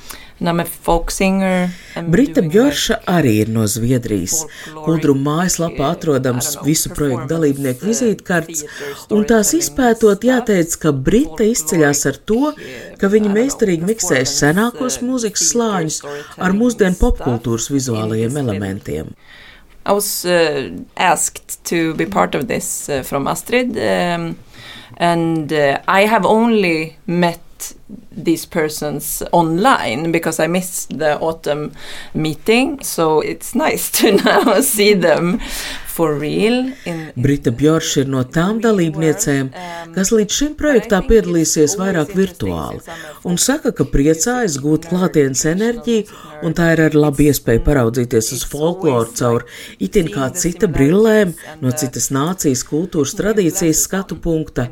Brita 2.07 2.41
Bjorša 2.41 2.95
arī 3.11 3.33
ir 3.41 3.49
no 3.51 3.65
Zviedrijas. 3.67 4.45
Kuldruma 4.85 5.39
mājaslapā 5.39 5.89
atrodams 5.97 6.53
visu 6.63 6.93
projektu 6.95 7.27
dalībnieku 7.33 7.89
vizītkartes, 7.89 8.63
un 9.11 9.25
tās 9.27 9.51
izpētot 9.57 10.23
jāteic, 10.23 10.77
ka 10.79 10.93
Brita 10.95 11.43
izceļas 11.43 12.05
ar 12.11 12.21
to, 12.31 12.53
ka 13.01 13.11
viņa 13.11 13.33
meistarīgi 13.35 13.91
miksē 13.91 14.23
senākos 14.23 15.01
mūzikas 15.03 15.49
slāņus 15.51 15.99
ar 16.39 16.55
mūsdienu 16.55 16.95
popkultūras 17.01 17.67
vizuālajiem 17.73 18.39
elementiem. 18.39 19.11
I 19.85 19.91
was 19.91 20.23
uh, 20.23 20.71
asked 20.95 21.63
to 21.65 21.93
be 21.95 22.05
part 22.05 22.35
of 22.35 22.47
this 22.47 22.89
uh, 22.89 23.03
from 23.03 23.27
Astrid, 23.27 23.75
um, 23.77 24.37
and 24.97 25.51
uh, 25.51 25.79
I 25.87 26.05
have 26.05 26.25
only 26.25 26.95
met 27.07 27.39
these 28.11 28.45
persons 28.45 29.23
online 29.31 30.11
because 30.11 30.39
I 30.39 30.47
missed 30.47 30.97
the 30.97 31.19
autumn 31.19 31.73
meeting. 32.13 32.81
So 32.83 33.21
it's 33.21 33.55
nice 33.55 33.91
to 33.99 34.11
now 34.23 34.61
see 34.61 34.93
them 34.93 35.39
Brita 37.19 37.51
Bjorša 37.51 38.03
ir 38.03 38.11
no 38.13 38.21
tām 38.23 38.61
dalībniecēm, 38.63 39.49
kas 39.95 40.11
līdz 40.15 40.37
šim 40.37 40.53
projektā 40.59 41.01
piedalīsies 41.07 41.75
vairāk 41.79 42.13
virtuāli, 42.17 42.79
un 43.27 43.39
saka, 43.41 43.73
ka 43.75 43.87
priecājas 43.89 44.55
gūt 44.63 44.87
klātienes 44.91 45.43
enerģiju, 45.51 46.07
un 46.47 46.55
tā 46.55 46.71
ir 46.75 46.83
arī 46.85 47.01
laba 47.03 47.25
iespēja 47.25 47.63
paraudzīties 47.65 48.31
uz 48.37 48.45
folkloru 48.47 49.11
caur 49.19 49.45
itin 49.83 50.07
kā 50.13 50.29
cita 50.31 50.71
brillēm, 50.71 51.35
no 51.63 51.75
citas 51.75 52.09
nācijas 52.15 52.63
kultūras 52.69 53.17
tradīcijas 53.19 53.83
skatu 53.89 54.19
punkta. 54.23 54.69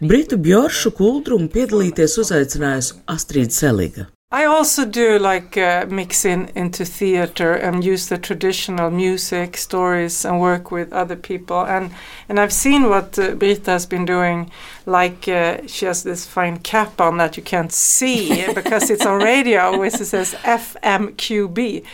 Britu 0.00 0.40
Bjoršu 0.40 0.94
kuldrumu 0.96 1.52
piedalīties 1.52 2.18
uzaicinājusi 2.24 3.00
Astrid 3.12 3.52
Seliga. 3.52 4.08
I 4.32 4.46
also 4.46 4.86
do 4.86 5.18
like 5.18 5.58
uh, 5.58 5.84
mix 5.90 6.24
in 6.24 6.50
into 6.54 6.86
theater 6.86 7.52
and 7.52 7.84
use 7.84 8.08
the 8.08 8.16
traditional 8.16 8.90
music 8.90 9.58
stories 9.58 10.24
and 10.24 10.40
work 10.40 10.70
with 10.70 10.90
other 10.90 11.16
people 11.16 11.66
and 11.66 11.90
and 12.30 12.40
I've 12.40 12.52
seen 12.52 12.88
what 12.88 13.18
uh, 13.18 13.34
Brita 13.34 13.72
has 13.72 13.84
been 13.84 14.06
doing 14.06 14.50
like 14.86 15.28
uh, 15.28 15.66
she 15.66 15.84
has 15.84 16.02
this 16.02 16.26
fine 16.26 16.58
cap 16.60 16.98
on 16.98 17.18
that 17.18 17.36
you 17.36 17.42
can't 17.42 17.72
see 17.72 18.46
because 18.54 18.88
it's 18.88 19.04
on 19.04 19.20
radio 19.22 19.78
which 19.78 20.00
it 20.00 20.06
says 20.06 20.34
FMQB 20.44 21.84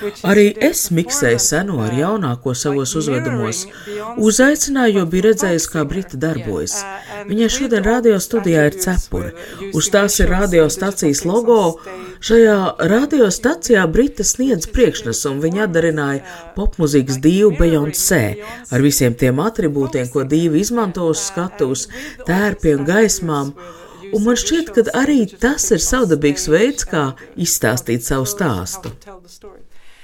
which 0.00 0.14
is 0.14 0.22
Arī 0.22 0.54
the 0.54 0.66
es 0.68 0.90
miksēju 0.94 1.38
performance, 1.38 1.48
seno 1.50 1.80
ar 1.82 1.90
uh, 1.92 1.98
jaunāko 1.98 2.54
savos 2.54 2.94
like 2.94 3.00
uzvedumos. 3.00 3.64
mirroring 3.66 3.86
Beyoncé 3.88 4.26
Uzaicināju, 4.28 4.98
jo 4.98 5.06
biju 5.06 5.22
folk 5.22 5.28
redzējis, 5.28 5.66
kā 5.72 5.80
singer. 5.80 5.88
Brita 5.92 6.20
darbojas. 6.22 6.76
Uh, 6.82 7.18
and 7.18 7.30
Viņai 7.32 7.48
šodien 7.56 7.82
Brita 7.82 7.90
radio 7.90 8.14
always 8.14 8.28
studijā 8.28 8.66
ir 8.68 8.76
attributes 8.76 9.04
cepure. 9.08 9.32
with 9.32 9.74
Uz 9.74 9.88
using 9.88 9.94
tās 9.96 10.20
ir 10.20 10.28
visuals 10.28 10.36
and 10.36 10.42
radiostacijas 10.42 11.22
digital 11.24 11.34
logo. 11.34 11.80
Šajā 12.24 12.56
radiostacijā 12.90 13.84
Brita 13.90 14.24
sniedz 14.26 14.66
priekšnesumu. 14.74 15.42
Viņa 15.44 15.66
atdarināja 15.68 16.36
popmūzikas 16.56 17.20
divu 17.22 17.52
Beyoncé 17.58 18.22
ar 18.74 18.84
visiem 18.84 19.14
tiem 19.18 19.38
attribūtiem, 19.44 20.10
ko 20.12 20.24
divi 20.28 20.62
izmanto 20.64 21.06
uz 21.12 21.22
skatuves, 21.28 21.86
tērpiem, 22.26 22.82
gaismām. 22.88 23.54
Un 24.08 24.24
man 24.24 24.38
šķiet, 24.40 24.72
ka 24.74 24.86
arī 24.96 25.20
tas 25.28 25.68
ir 25.74 25.82
savdabīgs 25.84 26.48
veids, 26.50 26.86
kā 26.88 27.12
izstāstīt 27.36 28.06
savu 28.06 28.26
stāstu. 28.26 28.94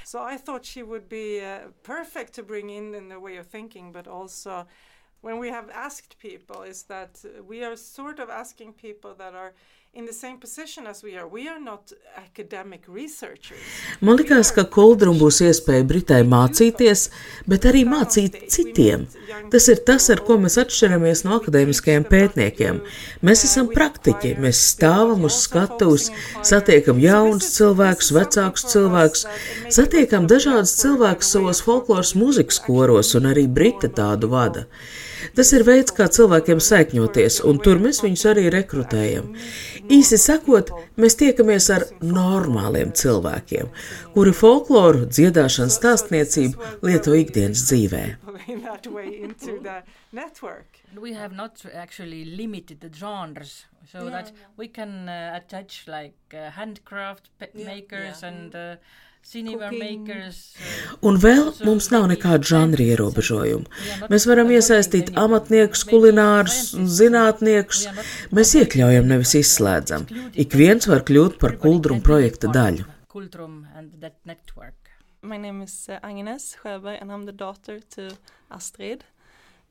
So 0.05 0.21
I 0.21 0.37
thought 0.37 0.63
she 0.63 0.83
would 0.83 1.09
be 1.09 1.41
uh, 1.41 1.71
perfect 1.83 2.35
to 2.35 2.43
bring 2.43 2.69
in 2.69 2.93
in 2.95 3.09
the 3.09 3.19
way 3.19 3.37
of 3.37 3.47
thinking, 3.47 3.91
but 3.91 4.07
also 4.07 4.65
when 5.21 5.39
we 5.39 5.49
have 5.49 5.69
asked 5.73 6.19
people, 6.19 6.61
is 6.61 6.83
that 6.83 7.19
we 7.47 7.63
are 7.63 7.75
sort 7.75 8.19
of 8.19 8.29
asking 8.29 8.73
people 8.73 9.15
that 9.15 9.33
are 9.33 9.53
in 9.95 10.05
the 10.05 10.13
same 10.13 10.37
position 10.37 10.85
as 10.87 11.03
we 11.03 11.15
are. 11.15 11.27
We 11.27 11.47
are 11.47 11.59
not 11.59 11.93
academic 12.17 12.83
researchers. 12.87 13.59
Man 14.01 14.17
likās, 14.19 14.51
ka 14.51 14.65
Kuldrum 14.67 15.15
būs 15.21 15.39
iespēja 15.45 15.85
Britai 15.87 16.19
mācīties, 16.27 17.05
bet 17.47 17.67
arī 17.69 17.85
mācīt 17.87 18.35
citiem. 18.51 19.05
Tas 19.53 19.69
ir 19.71 19.79
tas, 19.87 20.09
ar 20.11 20.19
ko 20.27 20.35
mēs 20.43 20.59
atšķiramies 20.59 21.23
no 21.23 21.37
akadēmiskajiem 21.39 22.07
pētniekiem. 22.11 22.81
Mēs 23.23 23.45
esam 23.47 23.71
praktiķi, 23.71 24.35
mēs 24.43 24.65
stāvam 24.73 25.23
uz 25.29 25.39
skatuves, 25.45 26.09
satiekam 26.43 26.99
jaunus 26.99 27.53
cilvēkus, 27.55 28.11
vecākus 28.19 28.67
cilvēkus, 28.75 29.25
satiekam 29.79 30.27
dažādus 30.27 30.75
cilvēkus 30.83 31.31
savos 31.37 31.63
folkloras 31.63 32.17
mūzikas 32.19 32.59
koros, 32.67 33.15
un 33.15 33.31
arī 33.31 33.47
Brita 33.47 33.87
tādu 33.87 34.33
vada. 34.35 34.67
Tas 35.35 35.51
ir 35.55 35.65
veids, 35.67 35.93
kā 35.95 36.07
cilvēkiem 36.11 36.61
saikņoties, 36.61 37.41
un 37.49 37.59
tur 37.63 37.81
mēs 37.83 38.01
viņus 38.05 38.25
arī 38.31 38.45
rekrutējam. 38.53 39.31
Īsi 39.91 40.19
sakot, 40.21 40.71
mēs 41.01 41.17
tiekamies 41.19 41.69
ar 41.73 41.87
normāliem 42.03 42.93
cilvēkiem, 42.95 43.71
kuri 44.15 44.33
folkloru, 44.35 45.05
dziedāšanu, 45.09 45.73
stāstniecību 45.73 46.85
lieto 46.85 47.15
ikdienas 47.17 47.65
dzīvē. 47.69 48.03
We 50.95 51.11
have 51.13 51.33
not 51.35 51.65
actually 51.73 52.23
limited 52.25 52.79
the 52.79 52.89
genres 52.89 53.65
so 53.91 54.09
that 54.09 54.31
we 54.57 54.67
can 54.67 55.09
uh, 55.09 55.33
attach 55.35 55.87
like 55.87 56.15
uh, 56.33 56.51
handcraft 56.51 57.29
pe- 57.37 57.51
makers 57.53 58.23
and 58.23 58.51
cinema 58.51 58.69
makers. 58.69 58.79
Uh, 58.79 59.03
Un 61.01 61.17
vēl 61.23 61.47
mums 61.65 61.89
nav 61.93 62.05
nekādu 62.11 62.49
žanru 62.51 62.85
ierobežojumu. 62.85 63.65
Mēs 64.11 64.27
varam 64.29 64.51
iesaistīt 64.53 65.11
amatniekus, 65.17 65.81
kulinārus, 65.89 66.59
un 66.77 66.85
zinātniekus. 66.85 67.87
Mēs 68.35 68.53
iekļaujam, 68.61 69.09
nevis 69.09 69.33
izslēdzam. 69.41 70.05
Ik 70.37 70.53
viens 70.53 70.85
var 70.91 71.01
kļūt 71.07 71.39
par 71.41 71.57
kuldrumu 71.61 72.05
projekta 72.05 72.51
daļu. 72.53 72.85
My 75.25 75.37
name 75.37 75.63
is 75.63 75.89
uh, 75.89 75.97
Agnes 76.03 76.55
Sjöberg 76.61 77.01
and 77.01 77.11
I'm 77.11 77.25
the 77.25 77.31
daughter 77.31 77.79
to 77.95 78.11
Astrid. 78.51 79.05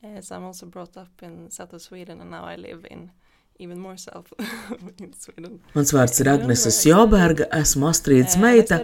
Uh, 0.03 0.19
so 0.19 0.35
I'm 0.35 0.43
also 0.43 0.65
brought 0.65 0.97
up 0.97 1.23
in 1.23 1.49
south 1.49 1.71
of 1.71 1.81
Sweden 1.81 2.19
and 2.19 2.29
now 2.29 2.43
I 2.43 2.57
live 2.57 2.85
in, 2.91 3.11
Mans 5.75 5.93
vārds 5.95 6.19
ir 6.19 6.27
Agnese 6.27 6.73
Joberga, 6.89 7.45
esmu 7.55 7.87
Astrīdas 7.87 8.35
meita, 8.41 8.81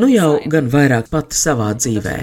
nu 0.00 0.08
jau 0.08 0.38
gan 0.52 0.70
vairāk 0.72 1.10
pati 1.12 1.36
savā 1.36 1.68
dzīvē. 1.76 2.14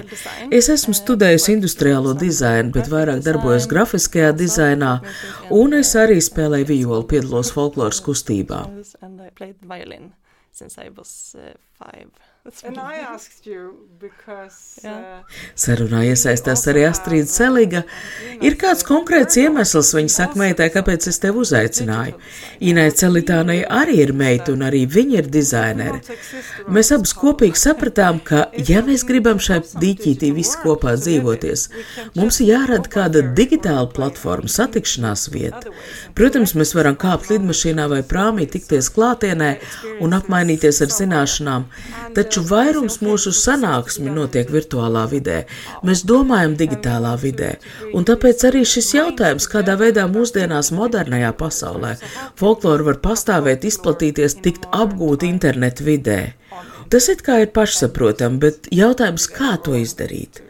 Es 0.49 0.71
esmu 0.73 0.95
studējusi 0.97 1.53
industriālo 1.53 2.15
dizainu, 2.17 2.73
bet 2.73 2.89
vairāk 2.89 3.21
darbojos 3.25 3.69
grafiskajā 3.69 4.33
dizainā, 4.39 4.95
un 5.53 5.77
es 5.77 5.93
arī 5.99 6.17
spēlēju 6.23 6.71
violi, 6.73 7.05
piedalos 7.13 7.53
folkloras 7.53 8.01
kustībā. 8.01 8.65
Since 10.53 10.77
I 10.77 10.89
was 10.89 11.35
uh, 11.35 11.53
five. 11.73 12.11
Because, 14.03 14.83
uh, 14.83 15.23
Sarunā 15.55 16.01
iesaistās 16.09 16.65
arī 16.67 16.81
Astrīda 16.89 17.29
Celiga. 17.31 17.81
Ir 18.43 18.57
kāds 18.59 18.83
konkrēts 18.83 19.37
iemesls, 19.39 19.93
viņa 19.95 20.11
saka 20.11 20.35
meitai, 20.41 20.67
kāpēc 20.73 21.07
es 21.07 21.21
tevi 21.23 21.39
uzaicināju. 21.39 22.17
Inai 22.67 22.89
Celitānai 22.99 23.61
arī 23.63 24.01
ir 24.03 24.11
meita, 24.11 24.51
un 24.51 24.65
arī 24.67 24.81
viņa 24.91 25.21
ir 25.21 25.29
dizainere. 25.31 26.01
Mēs 26.67 26.91
abas 26.91 27.15
kopīgi 27.15 27.61
sapratām, 27.61 28.19
ka, 28.27 28.49
ja 28.59 28.83
mēs 28.83 29.07
gribam 29.07 29.39
šai 29.39 29.61
dīķītī 29.79 30.33
visi 30.35 30.59
kopā 30.65 30.97
dzīvoties, 30.99 31.69
mums 32.19 32.41
ir 32.43 32.51
jārada 32.57 32.91
kāda 32.91 33.23
digitāla 33.39 33.87
platforma, 33.95 34.51
satikšanās 34.51 35.29
vieta. 35.31 35.71
Protams, 36.19 36.57
mēs 36.59 36.75
varam 36.75 36.99
kāpt 36.99 37.31
lidmašīnā 37.31 37.87
vai 37.95 38.03
prāmī, 38.03 38.51
tikties 38.51 38.91
klātienē 38.91 39.55
un 40.03 40.19
apmainīties 40.19 40.83
ar 40.83 40.91
zināšanām. 40.99 41.71
Taču 42.13 42.32
Taču 42.33 42.47
vairums 42.49 42.95
mūsu 43.05 43.29
sanāksmi 43.37 44.09
notiek 44.09 44.49
virtuālā 44.49 45.03
vidē. 45.11 45.35
Mēs 45.85 45.99
domājam 46.09 46.55
digitālā 46.57 47.11
vidē, 47.21 47.49
un 47.93 48.07
tāpēc 48.09 48.45
arī 48.49 48.63
šis 48.65 48.87
jautājums, 48.95 49.45
kādā 49.51 49.75
veidā 49.77 50.07
mūsdienās 50.09 50.71
modernajā 50.73 51.29
pasaulē 51.37 51.91
folklora 52.41 52.87
var 52.87 52.97
pastāvēt, 53.03 53.67
izplatīties, 53.69 54.39
tikt 54.47 54.65
apgūt 54.73 55.27
internetu 55.29 55.85
vidē. 55.91 56.17
Tas 56.89 57.11
it 57.13 57.21
kā 57.21 57.37
ir 57.43 57.53
pašsaprotami, 57.53 58.41
bet 58.47 58.71
jautājums, 58.73 59.29
kā 59.29 59.53
to 59.61 59.77
izdarīt? 59.77 60.41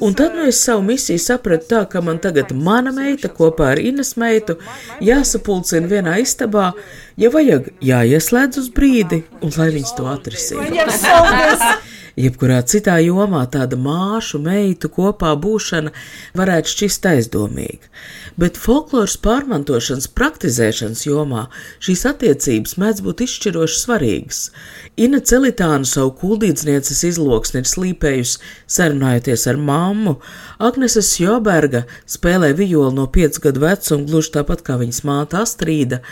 Un 0.00 0.14
tad 0.18 0.34
nu 0.34 0.46
es 0.48 0.58
savu 0.64 0.82
misiju 0.86 1.20
sapratu 1.22 1.68
tā, 1.70 1.82
ka 1.90 2.02
man 2.04 2.18
tagad 2.22 2.50
mana 2.54 2.92
meita 2.94 3.30
kopā 3.30 3.72
ar 3.74 3.82
Ines 3.82 4.16
meitu 4.20 4.56
jāsapulcina 5.04 5.90
vienā 5.90 6.16
istabā, 6.22 6.72
ja 7.20 7.30
vajag 7.30 7.70
jāieslēdz 7.84 8.62
uz 8.64 8.68
brīdi, 8.74 9.22
un 9.40 9.54
lai 9.56 9.70
viņas 9.76 9.96
to 9.98 10.08
atrisina. 10.10 10.66
Jebkurā 12.18 12.60
citā 12.66 12.96
jomā 13.04 13.44
tāda 13.52 13.78
māšu, 13.78 14.40
meitu 14.42 14.90
kopā 14.92 15.30
būšana 15.38 15.92
varētu 16.38 16.72
šķist 16.72 17.06
aizdomīga, 17.10 17.90
bet 18.40 18.58
folkloras 18.60 19.16
pārmantošanas, 19.22 20.08
praktizēšanas 20.18 21.04
jomā 21.06 21.46
šīs 21.78 22.06
attiecības 22.10 22.76
mēdz 22.82 23.04
būt 23.06 23.24
izšķiroši 23.26 23.78
svarīgas. 23.82 24.42
Ina 25.00 25.22
Celitāna 25.22 25.86
savu 25.88 26.12
kuldīdznieces 26.22 27.04
izloksni 27.12 27.62
ir 27.62 27.70
slīpējusi 27.70 28.42
sarunājoties 28.66 29.46
ar 29.50 29.60
mammu, 29.70 30.18
Agneses 30.60 31.14
Joberga 31.20 31.86
spēlē 32.10 32.52
violi 32.58 32.92
no 32.96 33.06
5 33.06 33.40
gadu 33.46 33.64
vecuma, 33.64 34.06
gluži 34.08 34.34
tāpat 34.36 34.66
kā 34.66 34.76
viņas 34.80 35.04
māte 35.08 35.40
Astrīda. 35.40 36.02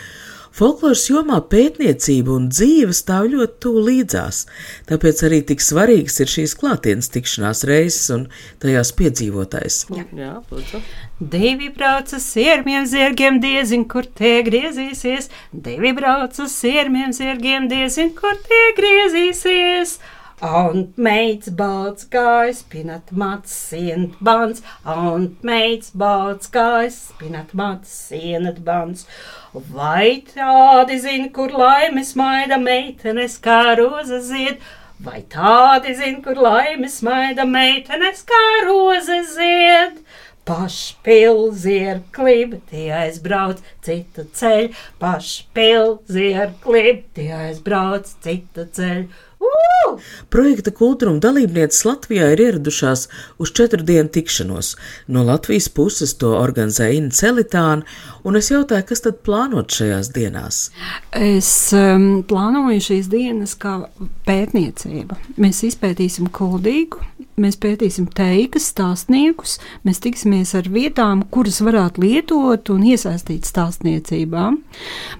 Folkloras 0.59 1.05
jomā 1.07 1.37
pētniecība 1.47 2.33
un 2.35 2.49
dzīve 2.51 2.91
stāv 2.97 3.29
ļoti 3.31 3.53
tuvu 3.63 3.83
līdzās, 3.85 4.41
tāpēc 4.89 5.21
arī 5.23 5.39
tik 5.47 5.63
svarīgas 5.63 6.19
ir 6.19 6.31
šīs 6.33 6.55
klātienes 6.59 7.07
tikšanās 7.13 7.63
reizes 7.69 8.09
un 8.11 8.25
tajās 8.59 8.91
piedzīvotais. 8.99 9.85
Jā, 9.95 10.03
jā 10.19 10.33
lūdzu. 10.51 10.83
Divi 11.31 11.71
brauc 11.71 12.11
uz 12.11 12.27
sirmiem 12.27 12.83
zirgiem, 12.91 13.39
diezin, 13.39 13.87
kur 13.87 14.03
tie 14.19 14.41
griezīsies. 14.43 15.31
Divi 15.55 15.95
brauc 15.95 16.35
uz 16.43 16.59
sirmiem 16.59 17.15
zirgiem, 17.15 17.71
diezin, 17.71 18.11
kur 18.19 18.35
tie 18.43 18.63
griezīsies. 18.75 20.01
Und 20.43 20.95
meits 20.99 21.51
balts 21.55 22.07
gājs, 22.11 22.65
pinat 22.71 23.11
mats, 23.11 23.55
sienat 23.71 24.19
bans, 24.23 24.61
und 24.87 25.43
meits 25.43 25.91
balts 25.91 26.51
gājs, 26.51 27.05
pinat 27.19 27.51
mats, 27.55 27.91
sienat 28.11 28.61
bans. 28.63 29.07
Vai 29.49 30.21
tādi 30.29 30.99
zina, 31.01 31.31
kur 31.33 31.49
laimes 31.49 32.11
maida 32.13 32.59
meitenes 32.61 33.39
kā 33.41 33.73
roza 33.79 34.19
zied, 34.21 34.59
vai 35.01 35.23
tādi 35.25 35.95
zina, 35.97 36.21
kur 36.21 36.37
laimes 36.37 36.99
maida 37.01 37.47
meitenes 37.49 38.21
kā 38.29 38.43
roza 38.67 39.23
zied? 39.25 40.03
Pašpilzi 40.45 41.79
ar 41.89 42.03
klibu, 42.13 42.59
tie 42.69 42.91
aizbrauc 42.93 43.63
citu 43.85 44.27
ceļu, 44.37 44.69
pašpilzi 45.01 46.29
ar 46.45 46.53
klibu, 46.61 47.07
tie 47.17 47.33
aizbrauc 47.41 48.05
citu 48.21 48.67
ceļu. 48.77 49.09
Projekta 50.33 50.71
kultūra 50.75 51.15
dalībnieces 51.23 51.85
Latvijā 51.87 52.29
ir 52.33 52.43
ieradušās 52.43 53.05
uz 53.41 53.53
četru 53.55 53.83
dienu 53.85 54.11
tikšanos. 54.13 54.73
No 55.07 55.23
Latvijas 55.27 55.69
puses 55.73 56.15
to 56.19 56.33
organizē 56.37 56.89
Inna 56.95 57.15
Celitāna, 57.15 57.87
un 58.23 58.39
es 58.39 58.51
jautāju, 58.51 58.87
kas 58.91 59.05
tad 59.05 59.21
plānot 59.25 59.73
šajās 59.73 60.11
dienās? 60.15 60.61
Es 61.15 61.51
um, 61.75 62.21
plānoju 62.27 62.83
šīs 62.89 63.09
dienas 63.11 63.55
kā 63.59 63.79
pētniecība. 64.27 65.17
Mēs 65.41 65.63
izpētīsim 65.71 66.29
kuldīgu, 66.35 67.01
mēs 67.41 67.57
pētīsim 67.61 68.07
teikas, 68.15 68.69
stāstniekus, 68.73 69.57
mēs 69.87 70.01
tiksimies 70.03 70.53
ar 70.57 70.69
vietām, 70.71 71.23
kuras 71.31 71.61
varētu 71.65 72.03
lietot 72.03 72.71
un 72.73 72.85
iesaistīt 72.91 73.47
stāstniecībā. 73.47 74.49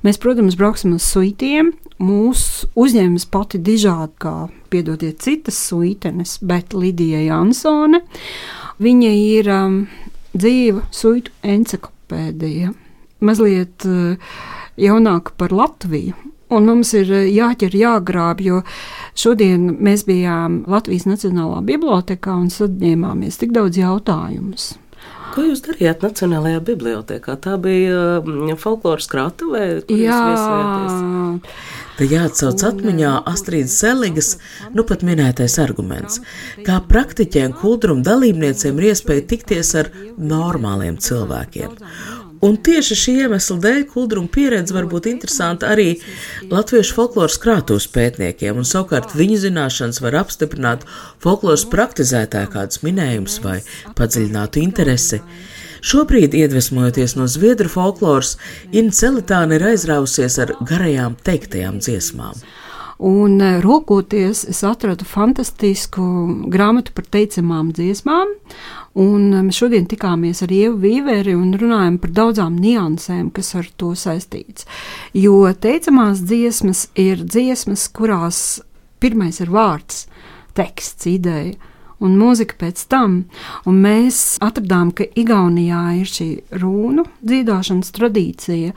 Mēs, 0.05 0.19
protams, 0.21 0.58
brauksim 0.60 0.95
uz 0.97 1.08
suitiem, 1.08 1.73
mūs 2.03 2.45
uzņēmis 2.79 3.27
pati 3.32 3.62
dižākā, 3.63 4.36
piedodiet, 4.71 5.19
citas 5.23 5.60
suitenes, 5.69 6.38
bet 6.45 6.75
Lidija 6.77 7.25
Jansone. 7.27 8.03
Viņa 8.79 9.12
ir 9.19 9.51
um, 9.51 9.79
dzīva 10.32 10.86
suitu 10.95 11.34
encyklopēdija, 11.43 12.71
mazliet 13.25 13.88
uh, 13.89 14.36
jaunāka 14.79 15.36
par 15.39 15.55
Latviju. 15.55 16.15
Un 16.49 16.65
mums 16.65 16.93
ir 16.97 17.12
uh, 17.13 17.23
jāķer, 17.29 17.77
jāgrāb, 17.77 18.43
jo 18.45 18.62
šodien 19.17 19.71
mēs 19.77 20.05
bijām 20.09 20.63
Latvijas 20.69 21.05
Nacionālā 21.09 21.63
bibliotekā 21.65 22.35
un 22.41 22.49
saņēmāmies 22.53 23.41
tik 23.41 23.53
daudz 23.55 23.81
jautājumus. 23.81 24.71
Ko 25.29 25.43
jūs 25.45 25.62
darījāt 25.62 26.01
Nacionālajā 26.03 26.59
bibliotekā? 26.65 27.35
Tā 27.43 27.53
bija 27.62 28.19
um, 28.19 28.49
folkloras 28.57 29.05
krātuvē, 29.12 29.65
kur 29.85 30.01
Jā. 30.01 30.17
Te 31.99 32.07
jāatcauc 32.07 32.63
atmiņā 32.69 33.12
Astrīdas 33.29 33.75
Seligas, 33.81 34.29
nu 34.73 34.85
pat 34.88 35.03
minētais 35.05 35.57
arguments, 35.62 36.21
kā 36.65 36.79
praktiķiem, 36.89 37.53
kultūrum 37.62 38.01
dalībniecēm 38.07 38.79
ir 38.79 38.89
iespēja 38.93 39.25
tikties 39.33 39.73
ar 39.83 39.91
normāliem 40.17 40.97
cilvēkiem. 41.03 41.75
Un 42.39 42.56
tieši 42.63 42.95
šī 42.95 43.13
iemesla 43.25 43.58
dēļ 43.65 43.82
kuldruma 43.91 44.32
pieredze 44.32 44.71
var 44.75 44.86
būt 44.88 45.10
interesanta 45.12 45.73
arī 45.73 45.89
latviešu 46.47 46.95
folkloras 46.95 47.36
krātos 47.43 47.88
pētniekiem, 47.91 48.62
un 48.62 48.67
savukārt 48.67 49.12
viņu 49.19 49.41
zināšanas 49.43 49.99
var 50.06 50.21
apstiprināt 50.21 50.86
folkloras 51.19 51.65
praktizētāju 51.67 52.54
kādus 52.54 52.80
minējumus 52.86 53.41
vai 53.43 53.58
padziļinātu 53.99 54.63
interesi. 54.63 55.19
Šobrīd, 55.84 56.36
iedvesmojoties 56.36 57.17
no 57.19 57.28
zviedru 57.32 57.71
folkloras, 57.71 58.38
Inna 58.71 58.95
Celitāna 58.95 59.60
ir 59.60 59.67
aizrausies 59.73 60.39
ar 60.39 60.56
garajām 60.67 61.19
teiktajām 61.28 61.84
dziesmām. 61.84 62.39
Un 62.99 63.38
eh, 63.39 63.62
rūkoties, 63.63 64.43
es 64.51 64.59
atradu 64.67 65.05
fantastisku 65.07 66.03
grāmatu 66.51 66.91
par 66.97 67.05
teicamām 67.07 67.71
dziesmām. 67.75 68.33
Un 68.99 69.29
mēs 69.47 69.62
šodien 69.62 69.88
tikāmies 69.88 70.43
ar 70.43 70.51
Ievu 70.51 70.75
Vīveri 70.81 71.38
un 71.38 71.53
runājam 71.55 71.99
par 72.03 72.12
daudzām 72.17 72.57
niansēm, 72.59 73.29
kas 73.31 73.53
ar 73.55 73.69
to 73.79 73.93
saistīts. 73.95 74.67
Jo 75.15 75.45
teicamās 75.55 76.25
dziesmas 76.27 76.89
ir 76.99 77.23
dziesmas, 77.23 77.88
kurās 77.95 78.59
pirmais 78.99 79.39
ir 79.39 79.53
vārds, 79.53 80.03
teksts, 80.59 81.07
ideja 81.07 81.55
un 82.03 82.15
mūzika 82.19 82.57
pēc 82.59 82.83
tam. 82.91 83.23
Un 83.69 83.79
mēs 83.83 84.38
atradām, 84.43 84.91
ka 84.95 85.07
Igaunijā 85.19 85.81
ir 85.99 86.09
šī 86.09 86.27
runu 86.62 87.05
dzīvošanas 87.21 87.93
tradīcija. 87.95 88.73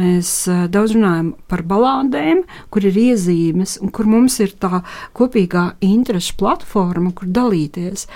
Mēs 0.00 0.32
uh, 0.50 0.64
daudz 0.72 0.96
runājam 0.96 1.32
par 1.50 1.64
balādēm, 1.68 2.44
kur 2.72 2.86
ir 2.88 2.98
iezīmes 3.06 3.78
un 3.82 3.92
kur 3.94 4.08
mums 4.10 4.38
ir 4.44 4.54
tā 4.60 4.82
kopīgā 5.16 5.66
interešu 5.84 6.36
platforma, 6.40 7.12
kur 7.16 7.30
dalīties. 7.32 8.06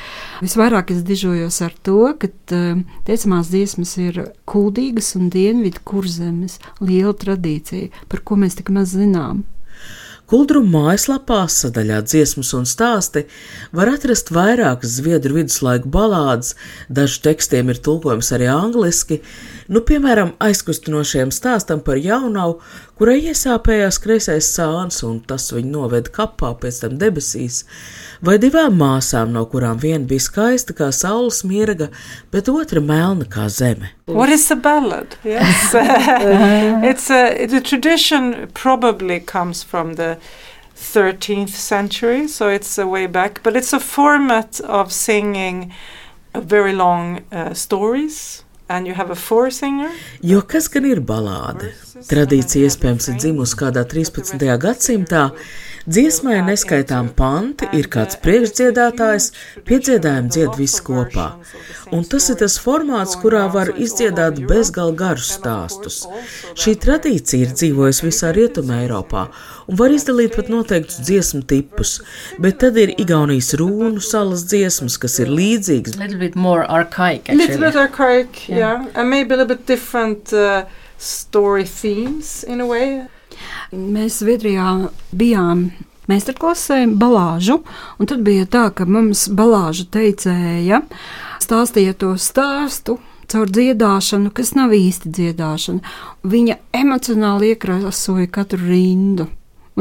Visvairāk 0.45 0.93
es 0.95 1.05
dižojos 1.09 1.61
ar 1.67 1.77
to, 1.87 2.03
ka 2.21 2.29
uh, 2.31 2.83
teicamās 3.09 3.53
dziesmas 3.53 3.97
ir 4.01 4.27
kuldīgas 4.51 5.15
un 5.19 5.31
dienvidu 5.33 5.83
kurzemes 5.89 6.61
liela 6.85 7.17
tradīcija, 7.17 8.05
par 8.13 8.25
ko 8.25 8.41
mēs 8.41 8.61
tik 8.61 8.73
maz 8.75 8.93
zinām. 8.97 9.45
Kuldruma 10.31 10.85
mājaslapā 10.85 11.41
sadaļā 11.51 11.97
dziesmas 12.07 12.53
un 12.55 12.67
stāsti 12.69 13.25
var 13.75 13.89
atrast 13.91 14.29
vairākas 14.31 14.93
zviedru 15.01 15.41
viduslaiku 15.41 15.91
balādes, 15.91 16.53
dažu 16.87 17.19
tekstiem 17.25 17.73
ir 17.73 17.81
tulkojums 17.83 18.31
arī 18.37 18.47
angliski, 18.53 19.19
nu, 19.67 19.83
piemēram, 19.83 20.37
aizkustinošiem 20.39 21.35
stāstam 21.35 21.83
par 21.83 21.99
jaunavu, 21.99 22.61
kurai 23.01 23.17
iesāpējās 23.31 23.97
kreisais 24.05 24.45
sāns 24.53 24.99
un 25.09 25.23
tas 25.25 25.47
viņu 25.57 25.71
noved 25.73 26.11
kapā, 26.13 26.51
pēc 26.61 26.83
tam 26.83 26.99
debesīs, 27.01 27.63
vai 28.21 28.35
divām 28.43 28.77
māsām, 28.77 29.33
no 29.33 29.47
kurām 29.49 29.81
viena 29.81 30.05
bija 30.05 30.27
skaista 30.27 30.77
kā 30.77 30.91
saules 30.93 31.41
mieraga, 31.49 31.89
bet 32.29 32.51
otra 32.53 32.83
melna 32.85 33.25
kā 33.25 33.47
zeme. 33.49 33.95
What 34.05 34.29
is 34.29 34.45
a 34.53 34.57
ballad? 34.57 35.17
Yes, 35.25 35.73
it's 36.91 37.09
a 37.09 37.47
the 37.47 37.63
tradition 37.65 38.51
probably 38.53 39.19
comes 39.21 39.63
from 39.63 39.95
the 39.95 40.19
13th 40.77 41.57
century, 41.57 42.29
so 42.29 42.49
it's 42.49 42.77
a 42.77 42.87
way 42.87 43.07
back. 43.07 43.43
But 43.43 43.57
it's 43.57 43.73
a 43.73 43.81
format 43.81 44.61
of 44.61 44.93
singing 44.93 45.73
very 46.35 46.75
long 46.75 47.21
uh, 47.33 47.55
stories. 47.55 48.45
Jo 50.23 50.45
kas 50.47 50.69
gan 50.71 50.87
ir 50.87 51.01
balāde? 51.03 51.73
Tradīcija 52.11 52.69
iespējams 52.71 53.11
ir 53.11 53.19
dzimusi 53.19 53.59
kādā 53.59 53.83
13. 53.89 54.47
gadsimtā, 54.63 55.25
Dziesmai 55.91 56.37
neskaitām 56.47 57.09
panti, 57.19 57.67
ir 57.75 57.89
kāds 57.91 58.15
priekšdziedātājs, 58.23 59.25
piedziedājumu 59.67 60.31
dzied 60.31 60.59
visi 60.61 60.85
kopā. 60.87 61.25
Un 61.91 62.05
tas 62.07 62.29
ir 62.31 62.39
tas 62.39 62.59
formāts, 62.63 63.17
kurā 63.19 63.49
var 63.51 63.73
izdziedāt 63.75 64.39
bezgalīgi 64.47 65.01
garus 65.01 65.33
stāstus. 65.35 66.05
Šī 66.55 66.77
tradīcija 66.85 67.49
ir 67.49 67.57
dzīvojusi 67.59 68.07
visā 68.07 68.31
Rietumē 68.37 68.85
Eiropā 68.85 69.27
un 69.67 69.79
var 69.83 69.91
izdalīt 69.95 70.39
pat 70.39 70.51
noteiktus 70.53 71.03
dziesmu 71.11 71.43
tipus, 71.51 71.99
bet 72.39 72.61
tad 72.63 72.79
ir 72.79 72.95
Igaunijas 72.95 73.53
rūnu 73.59 74.03
salas 74.05 74.47
dziesmas, 74.51 74.99
kas 75.03 75.19
ir 75.25 75.31
līdzīgas. 75.35 75.99
Little 75.99 76.23
bit 76.23 76.37
more 76.37 76.67
archaic, 76.71 77.27
actually. 77.27 77.47
Little 77.47 77.67
bit 77.67 77.81
archaic, 77.89 78.49
yeah. 78.49 78.59
yeah. 78.59 78.91
And 78.95 79.11
maybe 79.11 79.35
a 79.35 79.39
little 79.39 79.57
bit 79.57 79.67
different 79.67 80.33
uh, 80.33 80.67
story 80.99 81.65
themes 81.65 82.45
in 82.45 82.61
a 82.61 82.67
way. 82.67 83.09
Mēs 83.71 84.17
Zviedrijā 84.19 84.91
bijām 85.15 85.69
meistarklasē 86.11 86.89
balāžu, 86.99 87.61
un 88.03 88.09
tad 88.11 88.25
bija 88.27 88.49
tā, 88.51 88.65
ka 88.75 88.83
mums 88.83 89.29
balāža 89.31 89.87
teicēja, 89.95 90.81
stāstīja 91.39 91.95
to 92.01 92.17
stāstu, 92.19 92.99
caur 93.31 93.53
dziedāšanu, 93.55 94.33
kas 94.35 94.57
nav 94.59 94.75
īsti 94.75 95.13
dziedāšana. 95.15 95.95
Viņa 96.27 96.59
emocionāli 96.81 97.53
iekrāsoja 97.55 98.27
katru 98.35 98.59
rindu. 98.65 99.29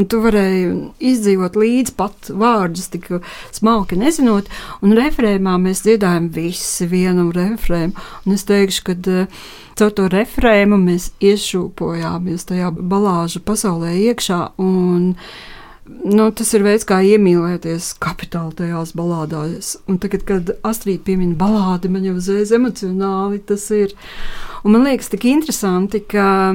Un 0.00 0.06
tu 0.08 0.22
vari 0.24 0.64
izdzīvot 1.10 1.58
līdzi 1.60 1.92
pat 1.98 2.30
vārdus, 2.32 2.88
tik 2.92 3.10
smalki 3.52 3.98
nezinot. 4.00 4.48
Un 4.80 4.96
refrēmā 4.96 5.58
mēs 5.60 5.84
dziedājam 5.84 6.30
visi 6.32 6.88
vienam 6.88 7.28
refrēmu. 7.36 7.92
Un 8.24 8.36
es 8.38 8.46
teikšu, 8.48 8.86
ka 8.86 8.96
uh, 8.96 9.46
caur 9.76 9.94
to 9.96 10.08
refrēmu 10.12 10.80
mēs 10.80 11.10
iešūpojāmies 11.20 12.48
tajā 12.48 12.72
balāžu 12.80 13.44
pasaulē 13.44 13.96
iekšā. 14.08 14.42
Un, 14.64 15.14
Nu, 15.90 16.28
tas 16.30 16.52
ir 16.54 16.62
veids, 16.62 16.84
kā 16.86 17.00
iemīlēties 17.02 17.88
kapitāli 17.98 18.54
tajās 18.60 18.92
balādās. 18.94 19.72
Un 19.90 19.96
tagad, 19.98 20.22
kad 20.28 20.52
Astrid 20.62 21.02
piemina 21.02 21.34
balādi, 21.34 21.90
man 21.90 22.04
jau 22.06 22.14
uzreiz 22.20 22.52
emocionāli 22.54 23.40
tas 23.48 23.64
ir. 23.74 23.96
Un 24.62 24.74
man 24.74 24.84
liekas, 24.84 25.08
tik 25.08 25.24
interesanti, 25.24 26.02
ka 26.04 26.52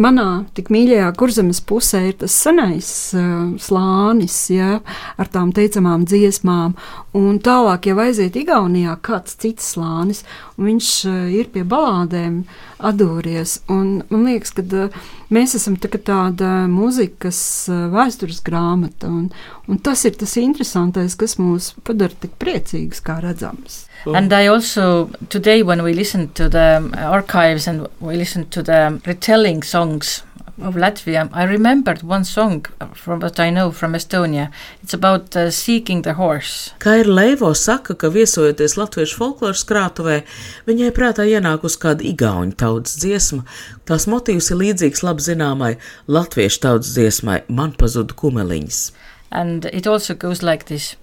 manā 0.00 0.28
tik 0.56 0.70
mīļajā 0.72 1.10
kurzemes 1.20 1.60
pusē 1.68 2.00
ir 2.08 2.14
tas 2.22 2.32
senais 2.32 2.88
uh, 3.12 3.52
slānis, 3.60 4.36
ja, 4.54 4.78
ar 5.20 5.28
tām 5.32 5.50
teicamām 5.52 6.06
dziesmām, 6.08 6.72
un 7.18 7.36
tālāk 7.44 7.90
jau 7.90 7.98
aiziet 8.06 8.38
Igaunijā 8.40 8.96
kāds 9.04 9.36
cits 9.42 9.74
slānis, 9.74 10.22
un 10.56 10.70
viņš 10.70 10.90
uh, 11.10 11.18
ir 11.36 11.52
pie 11.52 11.66
balādēm 11.68 12.42
adūries. 12.80 13.58
Un 13.68 14.00
man 14.08 14.24
liekas, 14.30 14.56
ka 14.56 14.64
uh, 14.86 14.98
mēs 15.28 15.56
esam 15.60 15.76
tā 15.76 15.92
tāda 15.92 16.64
mūzikas 16.72 17.42
uh, 17.68 17.84
vēstures 17.92 18.40
grāmata, 18.48 19.12
un, 19.12 19.28
un 19.68 19.84
tas 19.84 20.08
ir 20.08 20.16
tas 20.16 20.38
interesantais, 20.40 21.20
kas 21.20 21.36
mūs 21.36 21.74
padara 21.84 22.16
tik 22.16 22.38
priecīgus, 22.40 23.04
kā 23.04 23.20
redzams. 23.20 23.82
Oh. 24.04 24.14
And 24.14 24.32
I 24.32 24.46
also, 24.48 25.10
today, 25.28 25.62
when 25.62 25.82
we 25.82 25.94
listen 25.94 26.32
to 26.32 26.48
the 26.48 26.90
archives 26.96 27.68
and 27.68 27.86
we 28.00 28.16
listen 28.16 28.48
to 28.50 28.62
the 28.62 29.00
retelling 29.06 29.62
songs 29.62 30.24
of 30.60 30.74
Latvia, 30.74 31.28
I 31.32 31.44
remembered 31.44 32.02
one 32.02 32.24
song 32.24 32.66
from 32.94 33.20
what 33.20 33.38
I 33.38 33.50
know 33.50 33.70
from 33.70 33.94
Estonia. 33.94 34.50
It's 34.82 34.92
about 34.94 35.36
uh, 35.36 35.50
seeking 35.50 36.02
the 36.02 36.14
horse. 36.14 36.72
Kā 36.78 36.98
ir 37.02 37.06
Leivo 37.06 37.52
saka, 37.54 37.94
ka 37.94 38.10
viesojoties 38.10 38.74
latviešu 38.76 39.18
folkloras 39.20 39.62
krātuvē, 39.68 40.22
viņai 40.66 40.90
prātā 40.96 41.26
ienākus 41.28 41.78
kāda 41.78 42.02
igauņu 42.02 42.58
tautas 42.58 42.98
dziesma. 43.02 43.46
Tās 43.86 44.08
motīvs 44.10 44.50
ir 44.50 44.60
līdzīgs 44.64 45.04
labi 45.06 45.28
zināmai 45.30 45.72
latviešu 46.10 46.62
tautas 46.66 46.94
dziesmai 46.98 47.42
Man 47.48 47.76
pazuda 47.78 48.18
kumeliņas. 48.18 48.90
And 49.30 49.64
it 49.72 49.86
also 49.86 50.14
goes 50.14 50.42
like 50.42 50.66
this. 50.66 50.96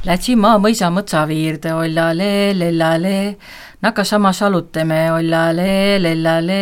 Lätsime 0.00 0.54
mõisa 0.56 0.88
mõtsaviirde, 0.88 1.74
ollale, 1.76 2.54
lellale, 2.56 3.34
nakka 3.84 4.00
sama 4.08 4.30
saluteme, 4.32 5.10
ollale, 5.12 5.98
lellale, 6.00 6.60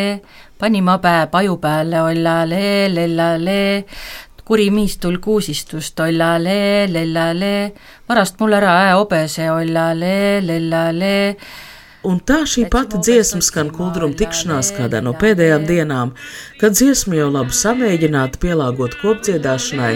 panime 0.58 0.96
pää 0.98 1.28
paju 1.30 1.54
peale, 1.62 2.00
ollale, 2.02 2.88
lellale, 2.90 3.84
kuri 4.42 4.72
miistul 4.74 5.20
kuusistust, 5.22 6.00
ollale, 6.02 6.88
lellale, 6.90 7.52
varast 8.08 8.42
mul 8.42 8.58
ära 8.58 8.74
ääobese, 8.88 9.46
ollale, 9.54 10.42
lellale, 10.42 11.36
Un 12.06 12.20
tā 12.22 12.44
šī 12.46 12.68
pati 12.70 13.00
dziesma 13.02 13.40
skan 13.42 13.72
kuldruma 13.74 14.14
tikšanās 14.14 14.70
kādā 14.76 15.00
no 15.02 15.16
pēdējām 15.18 15.64
dienām, 15.66 16.12
kad 16.60 16.76
dziesma 16.78 17.18
jau 17.18 17.30
labi 17.34 17.56
samēģināta 17.58 18.38
pielāgot 18.38 18.94
kopdziedāšanai. 19.00 19.94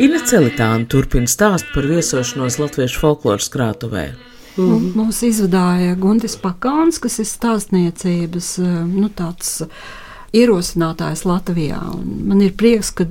Ina 0.00 0.20
Celitāna 0.30 0.86
turpina 0.86 1.30
stāst 1.30 1.72
par 1.74 1.90
viesošanos 1.90 2.60
Latviešu 2.62 3.02
folkloras 3.02 3.50
krātuvē. 3.50 4.12
Mm 4.56 4.70
-hmm. 4.70 4.94
Mums 4.94 5.22
izvadāja 5.22 5.94
Guntis 5.94 6.36
Pakāns, 6.36 7.00
kas 7.00 7.18
ir 7.18 7.26
stāstniecības 7.26 8.58
nu, 8.86 9.08
tāds 9.08 9.62
ierosinātājs 10.32 11.24
Latvijā. 11.24 11.80
Un 11.94 12.28
man 12.28 12.40
ir 12.40 12.52
prieks, 12.52 12.90
ka 12.90 13.04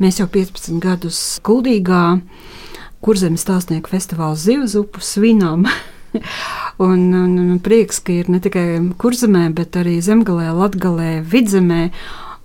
mēs 0.00 0.18
jau 0.18 0.26
15 0.26 0.80
gadus 0.80 1.40
Kuldīgā 1.42 2.20
kurzemes 3.04 3.44
stāstnieku 3.46 3.92
festivāla 3.92 4.36
zivzupu 4.38 5.02
svinām. 5.04 5.66
un, 6.88 7.02
un, 7.14 7.36
un 7.38 7.58
prieks, 7.62 8.00
ka 8.04 8.14
ir 8.20 8.30
ne 8.32 8.40
tikai 8.42 8.80
kurzemē, 9.00 9.48
bet 9.56 9.78
arī 9.80 9.98
zemgalē, 10.04 10.50
latgalē, 10.56 11.20
vidzemē. 11.22 11.90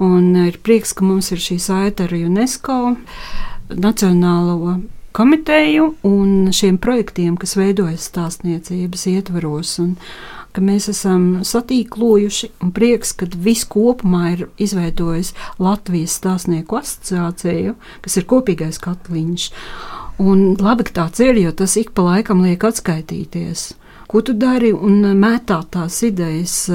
Un 0.06 0.34
ir 0.44 0.60
prieks, 0.64 0.92
ka 0.96 1.06
mums 1.08 1.32
ir 1.32 1.40
šī 1.40 1.56
saita 1.64 2.10
ar 2.10 2.16
UNESCO 2.18 2.98
Nacionālo 3.72 4.76
komiteju 5.16 5.94
un 6.06 6.52
šiem 6.54 6.78
projektiem, 6.78 7.38
kas 7.40 7.56
veidojas 7.56 8.10
stāstniecības 8.12 9.06
ietvaros. 9.14 9.78
Un, 9.82 9.96
ka 10.56 10.64
mēs 10.64 10.88
esam 10.92 11.42
satīklojuši, 11.48 12.52
un 12.64 12.72
prieks, 12.76 13.12
ka 13.18 13.28
viss 13.48 13.68
kopumā 13.68 14.36
ir 14.36 14.46
izveidojis 14.62 15.34
Latvijas 15.60 16.16
stāstnieku 16.20 16.80
asociāciju, 16.80 17.76
kas 18.06 18.20
ir 18.20 18.28
kopīgais 18.30 18.80
katliņš. 18.84 19.50
Un 20.22 20.56
labi, 20.56 20.86
ka 20.88 21.02
tāds 21.02 21.20
ir, 21.20 21.36
jo 21.36 21.52
tas 21.52 21.76
ik 21.80 21.92
pa 21.96 22.06
laikam 22.06 22.46
liek 22.46 22.64
atskaitīties. 22.64 23.74
Ko 24.08 24.22
tu 24.24 24.36
dari 24.38 24.72
un 24.72 25.02
mētāt 25.20 25.74
tās 25.76 25.98
idejas, 26.08 26.70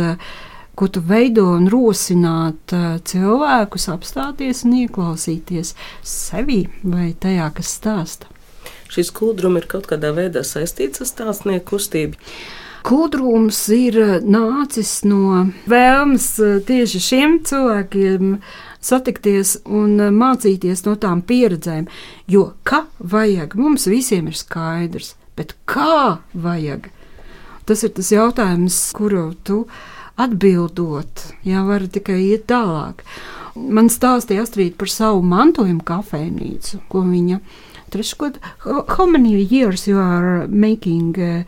ko 0.81 0.89
tu 0.89 1.03
veido 1.05 1.45
un 1.55 1.69
rosināt 1.69 2.73
eh, 2.73 2.97
cilvēkus 3.05 3.89
apstāties 3.93 4.63
un 4.65 4.79
ieklausīties 4.79 5.75
sevi 6.07 6.63
vai 6.81 7.11
tajā, 7.21 7.51
kas 7.57 7.75
stāsta. 7.77 8.31
Šis 8.91 9.13
kūdrums 9.15 9.61
ir 9.61 9.69
kaut 9.71 9.91
kādā 9.91 10.15
veidā 10.17 10.41
saistīts 10.47 11.05
ar 11.05 11.11
stāstnieku 11.11 11.75
kustību. 11.75 12.17
Kūdrums 12.89 13.61
ir 13.77 13.99
nācis 14.25 14.95
no 15.05 15.51
vēlmes 15.69 16.31
eh, 16.41 16.57
tieši 16.65 17.05
šiem 17.11 17.39
cilvēkiem 17.45 18.39
satikties 18.85 19.57
un 19.65 19.99
eh, 20.01 20.13
mācīties 20.15 20.85
no 20.87 20.97
tām 21.01 21.23
pieredzēm. 21.27 21.89
Jo 22.31 22.53
kā 22.67 22.85
vajag, 22.99 23.57
mums 23.61 23.89
visiem 23.91 24.31
ir 24.31 24.39
skaidrs, 24.39 25.15
bet 25.39 25.55
kā 25.71 26.21
vajag? 26.33 26.91
Tas 27.69 27.85
ir 27.87 27.95
tas 27.95 28.11
jautājums, 28.13 28.79
kuru 28.97 29.31
tu 29.47 29.65
atbildot, 30.21 31.29
jā, 31.47 31.63
vari 31.65 31.89
tikai 31.93 32.19
iet 32.27 32.49
tālāk. 32.51 33.05
Man 33.55 33.91
stāstīja 33.93 34.45
Astrid 34.45 34.77
par 34.81 34.91
savu 34.91 35.23
mantojumu 35.27 35.85
kafejnīcu, 35.87 36.83
ko 36.91 37.05
viņa 37.07 37.41
treškot, 37.91 38.39
how 38.97 39.07
many 39.07 39.35
years 39.43 39.87
you 39.89 39.99
are 39.99 40.47
making 40.47 41.17
uh, 41.19 41.43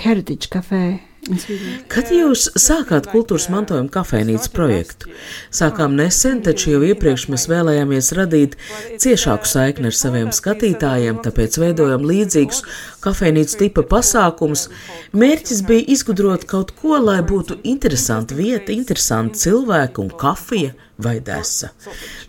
heritage 0.00 0.48
cafe 0.50 1.00
Kad 1.22 2.08
jūs 2.10 2.48
sākāt 2.58 3.06
kultūras 3.12 3.44
mantojuma 3.52 3.92
kafejnīcas 3.94 4.50
projektu? 4.50 5.12
Sākām 5.54 5.94
nesen, 5.94 6.40
taču 6.42 6.72
jau 6.72 6.80
iepriekš 6.88 7.28
mēs 7.30 7.46
vēlējāmies 7.46 8.10
radīt 8.18 8.56
ciešāku 9.02 9.46
saikni 9.46 9.92
ar 9.92 9.94
saviem 9.94 10.32
skatītājiem, 10.34 11.20
tāpēc 11.22 11.60
veidojam 11.62 12.02
līdzīgus 12.10 12.64
kafejnīcas 13.06 13.60
tipa 13.60 13.86
pasākumus. 13.86 14.66
Mērķis 15.14 15.62
bija 15.68 15.86
izgudrot 15.94 16.48
kaut 16.50 16.74
ko, 16.80 16.98
lai 16.98 17.20
būtu 17.22 17.60
interesanta 17.70 18.34
vieta, 18.34 18.74
interesanti 18.74 19.44
cilvēki 19.46 20.02
un 20.02 20.10
kafija 20.18 20.74
vai 21.02 21.20
desa. 21.20 21.70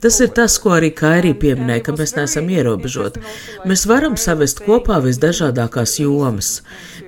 Tas 0.02 0.20
ir 0.24 0.32
tas, 0.36 0.56
ko 0.62 0.74
arī 0.76 0.90
Kairī 0.96 1.34
pieminēja, 1.38 1.84
ka 1.86 1.96
mēs 1.98 2.16
neesam 2.18 2.50
ierobežoti. 2.52 3.22
Mēs 3.70 3.86
varam 3.90 4.18
savest 4.20 4.64
kopā 4.66 5.00
visdažādākās 5.04 5.98
jomas. 6.02 6.56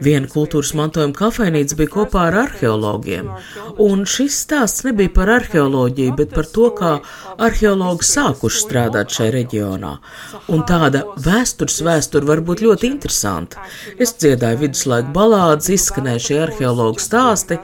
Viena 0.04 0.30
kultūras 0.32 0.74
mantojuma 0.78 1.15
kafejnīca 1.17 1.75
bija 1.78 1.94
kopā 1.96 2.28
ar 2.30 2.38
arheologiem, 2.46 3.30
un 3.86 4.06
šis 4.10 4.38
stāsts 4.46 4.86
nebija 4.88 5.14
par 5.16 5.32
arheoloģiju, 5.38 6.16
bet 6.20 6.36
par 6.36 6.50
to, 6.56 6.70
kā 6.78 6.94
arheologi 7.48 8.08
sākuši 8.10 8.62
strādāt 8.66 9.16
šajā 9.16 9.34
reģionā. 9.36 9.96
Un 10.54 10.64
tāda 10.70 11.04
vēstures 11.26 11.82
vēsture 11.86 12.28
var 12.30 12.44
būt 12.46 12.64
ļoti 12.66 12.92
interesanta. 12.94 13.66
Es 14.00 14.16
dziedāju 14.20 14.64
viduslaiku 14.66 15.14
balādes, 15.16 15.72
izskanēja 15.76 16.26
šie 16.30 16.40
arheologu 16.48 17.04
stāsti. 17.04 17.60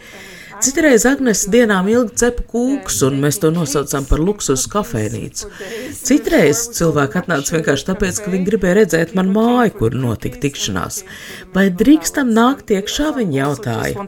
Citreiz 0.62 1.08
Agnēs 1.10 1.48
dienām 1.50 1.88
ilgi 1.90 2.20
cepa 2.22 2.44
kūkus, 2.52 3.00
un 3.08 3.16
mēs 3.24 3.40
to 3.42 3.50
nosaucām 3.54 4.06
par 4.06 4.22
luksus 4.22 4.68
kafejnīcu. 4.70 5.50
Citreiz 5.98 6.68
cilvēki 6.78 7.18
atnāca 7.22 7.56
vienkārši 7.56 7.88
tāpēc, 7.88 8.20
ka 8.22 8.34
viņi 8.34 8.46
gribēja 8.50 8.76
redzēt 8.82 9.16
man 9.18 9.32
māju, 9.34 9.74
kur 9.80 9.98
notika 9.98 10.38
tikšanās. 10.44 11.02
Vai 11.56 11.66
drīkstam 11.74 12.30
nākt 12.36 12.70
iekšā, 12.76 13.10
viņi 13.18 13.40
jautāja. 13.40 14.06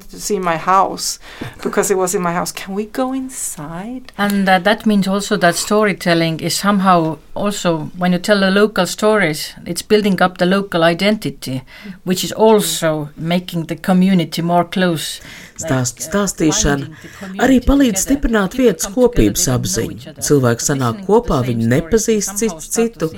And 4.17 4.49
uh, 4.49 4.59
that 4.59 4.85
means 4.85 5.07
also 5.07 5.37
that 5.37 5.55
storytelling 5.55 6.39
is 6.39 6.55
somehow 6.55 7.17
also, 7.35 7.89
when 7.97 8.13
you 8.13 8.19
tell 8.19 8.39
the 8.39 8.51
local 8.51 8.85
stories, 8.85 9.53
it's 9.65 9.81
building 9.81 10.21
up 10.21 10.37
the 10.37 10.45
local 10.45 10.83
identity, 10.83 11.63
which 12.03 12.23
is 12.23 12.31
also 12.31 13.09
making 13.17 13.65
the 13.65 13.75
community 13.75 14.41
more 14.41 14.65
close. 14.65 15.19
Stāstu 15.59 16.03
stāstīšana 16.07 17.39
arī 17.43 17.59
palīdz 17.63 18.05
stiprināt 18.07 18.57
vietas 18.57 18.89
kopības 18.93 19.47
apziņu. 19.53 20.15
Cilvēki 20.25 20.65
sanāk 20.65 21.03
kopā, 21.07 21.43
viņi 21.45 21.69
nepazīst 21.75 22.37
citu. 22.41 22.61
citu. 22.77 23.11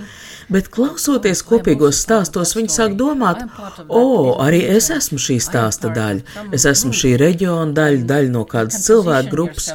Bet 0.51 0.67
klausoties 0.69 1.41
kopīgos 1.41 2.03
stāstos, 2.03 2.53
viņi 2.53 2.69
sāk 2.69 2.97
domāt, 2.99 3.41
o, 3.87 4.35
arī 4.43 4.59
es 4.75 4.91
esmu 4.93 5.17
šī 5.21 5.39
stāsta 5.41 5.89
daļa, 5.95 6.51
es 6.53 6.67
esmu 6.69 6.93
šī 6.93 7.15
reģiona 7.17 7.73
daļa, 7.73 8.03
daļa 8.11 8.33
no 8.35 8.43
kādas 8.49 8.83
cilvēku 8.85 9.33
grupas, 9.33 9.71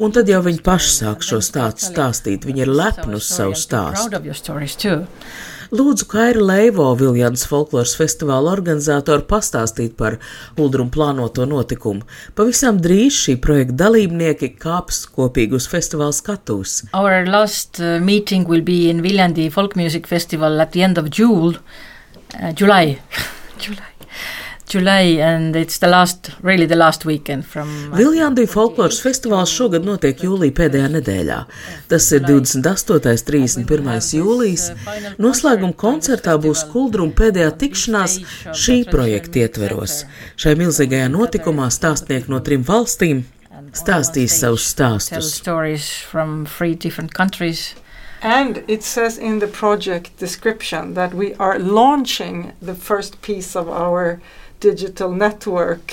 un 0.00 0.14
tad 0.16 0.30
jau 0.32 0.40
viņi 0.46 0.64
paši 0.64 0.94
sāk 0.94 1.26
šo 1.26 1.42
stāstu 1.44 1.90
stāstīt, 1.90 2.48
viņi 2.48 2.64
ir 2.64 2.72
lepni 2.72 3.20
uz 3.20 3.28
savu 3.28 3.58
stāstu. 3.58 4.08
Lūdzu, 5.74 6.04
Kaira 6.06 6.38
Leivo, 6.38 6.84
Viljans 6.94 7.42
folkloras 7.50 7.96
festivāla 7.98 8.52
organizātori, 8.52 9.24
pastāstīt 9.26 9.96
par 9.98 10.20
Uldrumu 10.60 10.92
plānoto 10.94 11.42
notikumu. 11.50 12.04
Pavisam 12.38 12.78
drīz 12.84 13.16
šī 13.24 13.34
projekta 13.42 13.80
dalībnieki 13.80 14.52
kāps 14.62 15.00
kopīgi 15.16 15.58
uz 15.58 15.66
festivāla 15.72 16.14
skatuves. 16.14 16.84
Our 16.94 17.26
last 17.26 17.82
uh, 17.82 17.96
meeting 17.98 18.46
will 18.46 18.62
be 18.62 18.84
in 18.92 19.02
Viljandi 19.02 19.48
Folk 19.50 19.74
Music 19.74 20.06
Festival 20.06 20.62
at 20.62 20.70
the 20.76 20.86
end 20.86 21.02
of 21.02 21.10
June, 21.10 21.58
uh, 22.38 22.52
July. 22.54 23.00
July. 23.64 23.93
July, 24.66 25.18
and 25.20 25.54
it's 25.54 25.78
the 25.78 25.86
last, 25.86 26.30
really 26.42 26.66
the 26.66 26.76
last 26.76 27.04
weekend 27.04 27.44
from. 27.46 27.68
Uh, 27.92 27.96
Viljandī 27.98 28.46
folkloras 28.48 29.00
festivāls 29.04 29.52
šogad 29.52 29.84
notiek 29.84 30.24
jūlija 30.24 30.54
pēdējā 30.56 30.88
nedēļā. 30.96 31.38
Tas 31.90 32.08
ir 32.16 32.24
28. 32.24 32.96
un 32.96 33.22
31. 33.28 33.92
jūlijas. 34.18 34.66
Noslēguma 35.20 35.76
koncertā 35.76 36.38
būs 36.40 36.64
Kuldruma 36.72 37.12
pēdējā 37.18 37.52
tikšanās 37.60 38.18
šī 38.56 38.80
projekta 38.90 39.44
ietveros. 39.44 40.02
Šai 40.40 40.56
milzīgajā 40.58 41.12
notikumā 41.12 41.68
stāstnieki 41.74 42.32
no 42.32 42.40
trim 42.44 42.64
valstīm 42.64 43.24
stāstīs 43.74 44.40
savus 44.40 44.66
stāstus. 44.72 45.42
And 48.24 48.64
it 48.66 48.82
says 48.82 49.18
in 49.18 49.38
the 49.40 49.46
project 49.46 50.16
description 50.16 50.94
that 50.94 51.12
we 51.12 51.34
are 51.34 51.58
launching 51.58 52.52
the 52.62 52.74
first 52.74 53.20
piece 53.20 53.54
of 53.54 53.68
our 53.68 54.18
digital 54.60 55.12
network 55.12 55.90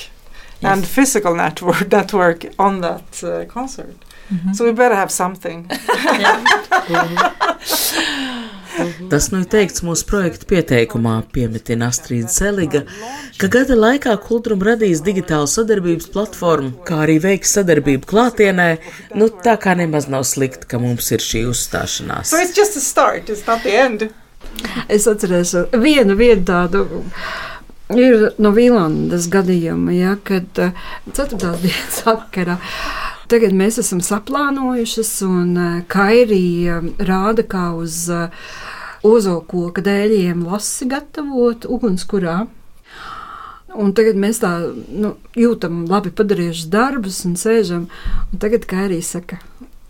yes. 0.62 0.71
and 0.71 0.86
physical 0.86 1.36
network 1.36 1.91
network 1.97 2.45
on 2.58 2.82
that 2.82 3.24
uh, 3.24 3.45
concert. 3.45 3.95
Mm 4.30 4.38
-hmm. 4.38 4.54
So 4.54 4.63
we 4.63 4.71
better 4.71 4.95
have 4.95 5.10
something. 5.10 5.67
Tas 9.10 9.28
nu 9.32 9.41
ir 9.41 9.47
teikts 9.52 9.84
mūsu 9.84 10.06
projekta 10.08 10.47
pieteikumā, 10.47 11.17
piemetina 11.36 11.89
Astrīda 11.91 12.32
Seliga, 12.32 12.84
ka 13.38 13.50
gada 13.52 13.76
laikā 13.76 14.15
Kultūra 14.24 14.56
radīs 14.71 15.04
digitālu 15.04 15.50
sadarbības 15.52 16.08
platformu, 16.13 16.71
kā 16.88 17.02
arī 17.06 17.17
veiks 17.24 17.52
sadarbību 17.58 18.08
klātienē. 18.08 18.69
Nu, 19.15 19.28
tā 19.28 19.58
kā 19.62 19.76
nemaz 19.76 20.08
nav 20.08 20.24
slikti, 20.30 20.69
ka 20.71 20.80
mums 20.80 21.12
ir 21.12 21.19
šī 21.19 21.43
uzstāšanās. 21.52 22.32
So 22.32 22.80
start, 22.80 23.30
es 24.89 25.08
atceros 25.08 25.54
vienu, 25.74 26.15
vienu 26.15 26.43
tādu 26.47 27.04
Ir 27.97 28.30
no 28.41 28.51
Vīlandes 28.56 29.27
gadījuma, 29.32 29.93
ja, 29.95 30.15
kad 30.27 30.62
uh, 30.62 30.75
ceturtās 31.12 31.62
dienas 31.65 32.01
vakarā. 32.08 32.58
Tagad 33.32 33.56
mēs 33.56 33.80
esam 33.82 34.01
saplānojušas, 34.04 35.12
un 35.27 35.51
uh, 35.56 35.75
Kairija 35.91 36.82
rāda, 36.99 37.45
kā 37.47 37.71
uz 37.77 38.08
ozokoka 39.08 39.82
dēļiem 39.84 40.45
lasi 40.45 40.88
gatavot 40.91 41.65
ugunskurā. 41.65 42.41
Un 43.71 43.93
tagad 43.95 44.17
mēs 44.19 44.41
tā 44.43 44.51
nu, 44.91 45.13
jūtam, 45.38 45.86
labi 45.88 46.12
padarījuši 46.15 46.67
darbus 46.71 47.21
un 47.27 47.38
sēžam. 47.39 47.88
Un 48.32 48.41
tagad 48.43 48.67
Kairija 48.69 49.08
saka, 49.13 49.39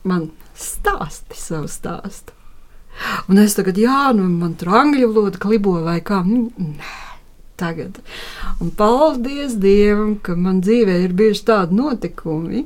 man 0.06 0.30
stāsti 0.58 1.40
savu 1.40 1.70
stāstu. 1.72 2.38
Un 3.32 3.40
es 3.42 3.56
tagad, 3.58 3.80
jā, 3.82 4.12
nu 4.14 4.28
man 4.30 4.54
tur 4.60 4.76
angļu 4.82 5.10
valoda 5.16 5.42
klibo 5.42 5.80
vai 5.86 5.98
kā. 6.06 6.22
Nē 6.28 7.11
tagad. 7.62 8.02
Un 8.62 8.74
paldies 8.78 9.56
Dievam, 9.62 10.18
ka 10.24 10.36
man 10.36 10.62
dzīvē 10.66 10.98
ir 11.06 11.16
bijuši 11.18 11.48
tādi 11.48 11.78
notikumi, 11.78 12.66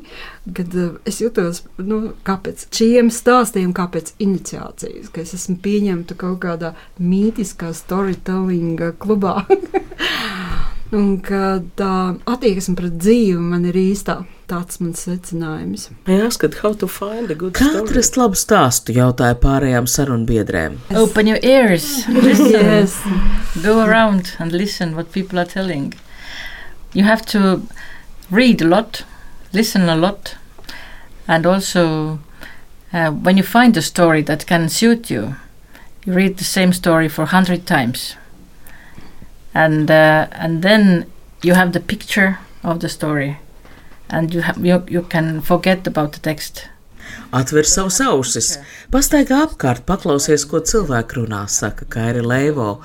kad 0.53 0.75
uh, 0.77 0.97
es 1.09 1.21
jutos 1.23 1.63
nu, 1.77 2.13
pēc 2.25 2.67
šiem 2.75 3.09
stāstiem, 3.13 3.73
kā 3.73 3.87
pēc 3.91 4.13
iniciācijas, 4.21 5.09
ka 5.13 5.23
es 5.23 5.33
esmu 5.37 5.57
pieņemta 5.65 6.17
kaut 6.21 6.41
kādā 6.45 6.75
mītiskā 6.99 7.73
storytelling 7.73 8.81
klubā. 9.01 9.41
un 10.95 11.15
ka 11.23 11.59
tā 11.79 11.91
attieksme 12.29 12.75
pret 12.77 12.97
dzīvi 13.01 13.41
man 13.41 13.65
ir 13.69 13.77
īstā. 13.79 14.23
Tāds 14.45 14.77
mans 14.77 14.99
secinājums. 15.07 15.87
Kā 16.05 17.69
atrast 17.79 18.17
labu 18.19 18.37
stāstu, 18.37 18.93
jautāja 18.93 19.33
pārējām 19.41 19.87
sarunbiedrēm. 19.89 20.75
Open 21.01 21.31
your 21.31 21.39
ears. 21.41 22.05
yes. 22.53 22.99
Go 23.63 23.79
around 23.81 24.35
and 24.37 24.53
listen 24.53 24.93
what 24.95 25.11
people 25.11 25.41
are 25.41 25.49
telling. 25.49 25.95
You 26.93 27.05
have 27.09 27.25
to 27.33 27.63
read 28.29 28.61
a 28.61 28.69
lot, 28.69 29.01
listen 29.55 29.89
a 29.89 29.95
lot, 29.95 30.35
and 31.27 31.45
also 31.45 32.19
uh, 32.93 33.11
when 33.11 33.37
you 33.37 33.43
find 33.43 33.75
a 33.77 33.81
story 33.81 34.21
that 34.23 34.45
can 34.45 34.69
suit 34.69 35.09
you, 35.09 35.35
you 36.05 36.13
read 36.13 36.37
the 36.37 36.43
same 36.43 36.73
story 36.73 37.09
for 37.09 37.23
a 37.23 37.33
hundred 37.37 37.65
times 37.65 38.15
and 39.55 39.89
uh, 39.89 40.27
and 40.31 40.61
then 40.61 41.05
you 41.41 41.53
have 41.55 41.71
the 41.71 41.79
picture 41.79 42.37
of 42.63 42.81
the 42.81 42.89
story, 42.89 43.37
and 44.09 44.33
you 44.33 44.41
have 44.41 44.63
you, 44.63 44.83
you 44.87 45.01
can 45.01 45.41
forget 45.41 45.87
about 45.87 46.11
the 46.11 46.19
text. 46.19 46.67
Atver 47.31 47.63
savus 47.67 47.99
ausis, 48.03 48.49
pastaigā 48.91 49.41
apkārt, 49.45 49.85
paklausies, 49.87 50.45
ko 50.49 50.59
cilvēki 50.59 51.19
runā, 51.19 51.45
saka 51.49 51.85
Kairi 51.85 52.23
Leivo. 52.25 52.81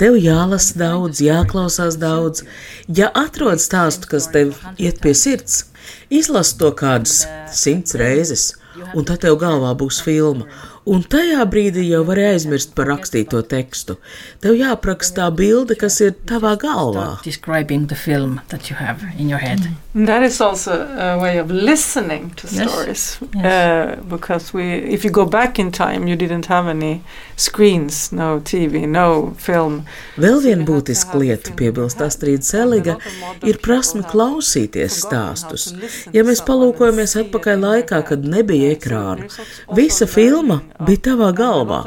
Tev 0.00 0.16
jālasa 0.20 0.78
daudz, 0.80 1.20
jāklausās 1.24 1.98
daudz. 2.00 2.44
Ja 2.88 3.10
atrod 3.14 3.60
stāstu, 3.62 4.08
kas 4.12 4.28
tev 4.32 4.56
iet 4.78 5.00
pie 5.02 5.14
sirds, 5.14 5.64
izlasi 6.10 6.58
to 6.60 6.72
kādas 6.78 7.24
simts 7.52 7.96
reizes, 7.98 8.54
un 8.94 9.06
tad 9.08 9.22
tev 9.24 9.38
galvā 9.40 9.74
būs 9.78 10.02
filma. 10.04 10.48
Un 10.86 11.02
tajā 11.02 11.42
brīdī 11.50 11.82
jau 11.88 12.04
vari 12.06 12.22
aizmirst 12.28 12.70
par 12.78 12.86
rakstīto 12.92 13.40
tekstu. 13.50 13.96
Tev 14.38 14.54
jāapraksta 14.54 15.16
tā 15.16 15.30
bilde, 15.34 15.74
kas 15.74 15.96
ir 16.04 16.12
tavā 16.30 16.52
galvā. 16.62 17.06
Describing 17.24 17.88
the 17.90 17.96
film 17.98 18.40
that 18.52 18.70
you 18.70 18.76
have 18.78 19.02
in 19.18 19.28
your 19.28 19.40
head. 19.42 19.66
And 19.94 20.06
That 20.06 20.22
is 20.22 20.40
also 20.40 20.72
a 20.98 21.18
way 21.18 21.38
of 21.38 21.50
listening 21.50 22.30
to 22.36 22.46
Yes. 22.46 22.70
stories, 22.70 23.18
Yes. 23.34 23.44
Uh, 23.44 23.96
because 24.08 24.52
we, 24.54 24.62
if 24.94 25.04
you 25.04 25.10
go 25.10 25.24
back 25.24 25.58
in 25.58 25.72
time, 25.72 26.06
you 26.06 26.14
didn't 26.14 26.46
have 26.46 26.68
any 26.68 27.02
screens, 27.36 28.12
no 28.12 28.38
TV, 28.40 28.86
no 28.86 29.34
film. 29.38 29.84
Vēl 30.16 30.40
viena 30.44 30.64
būtiska 30.68 31.18
lieta, 31.18 31.50
piebilst 31.56 32.00
Astrid 32.00 32.44
Seliga, 32.44 32.98
ir 33.42 33.58
prasme 33.58 34.02
klausīties 34.06 35.00
stāstus. 35.02 35.72
Ja 36.12 36.22
mēs 36.22 36.44
palūkojamies 36.46 37.16
atpakaļ 37.24 37.58
laikā, 37.64 38.04
kad 38.06 38.24
nebija 38.24 38.76
ekrānu, 38.76 39.26
visa 39.74 40.06
filma 40.06 40.60
bija 40.80 41.02
tavā 41.10 41.30
galvā. 41.36 41.80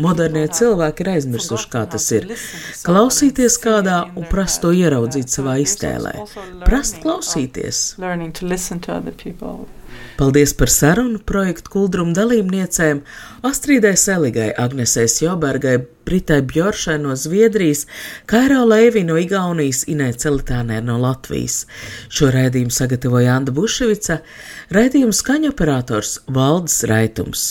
Modernie 0.00 0.46
cilvēki 0.48 1.04
ir 1.04 1.12
aizmirsuši, 1.16 1.70
kā 1.72 1.84
tas 1.90 2.10
ir. 2.16 2.28
Klausīties 2.86 3.58
kādā 3.62 4.00
un 4.14 4.28
prast 4.30 4.62
to 4.64 4.72
ieraudzīt 4.74 5.32
savā 5.32 5.56
iztēlē. 5.62 6.16
Prast 6.66 7.00
klausīties. 7.04 7.86
Paldies 10.16 10.52
par 10.54 10.70
sarunu 10.70 11.18
projektu 11.26 11.70
kuldrumu 11.74 12.14
dalībniecēm 12.14 13.00
Astridai 13.46 13.96
Seligai, 13.98 14.52
Agnesei 14.58 15.10
Jobergai, 15.22 15.80
Britai 16.06 16.40
Bjoršai 16.42 16.98
no 17.02 17.16
Zviedrijas, 17.18 17.86
Kairo 18.30 18.62
Leivi 18.68 19.02
no 19.06 19.18
Igaunijas, 19.18 19.84
Inai 19.90 20.12
Celitānē 20.12 20.78
no 20.84 21.00
Latvijas. 21.02 21.64
Šo 22.08 22.30
raidījumu 22.34 22.74
sagatavoja 22.74 23.34
Anda 23.40 23.54
Buševica, 23.54 24.20
raidījuma 24.74 25.18
skaņoperators 25.22 26.16
Valdis 26.30 26.82
Raitums. 26.90 27.50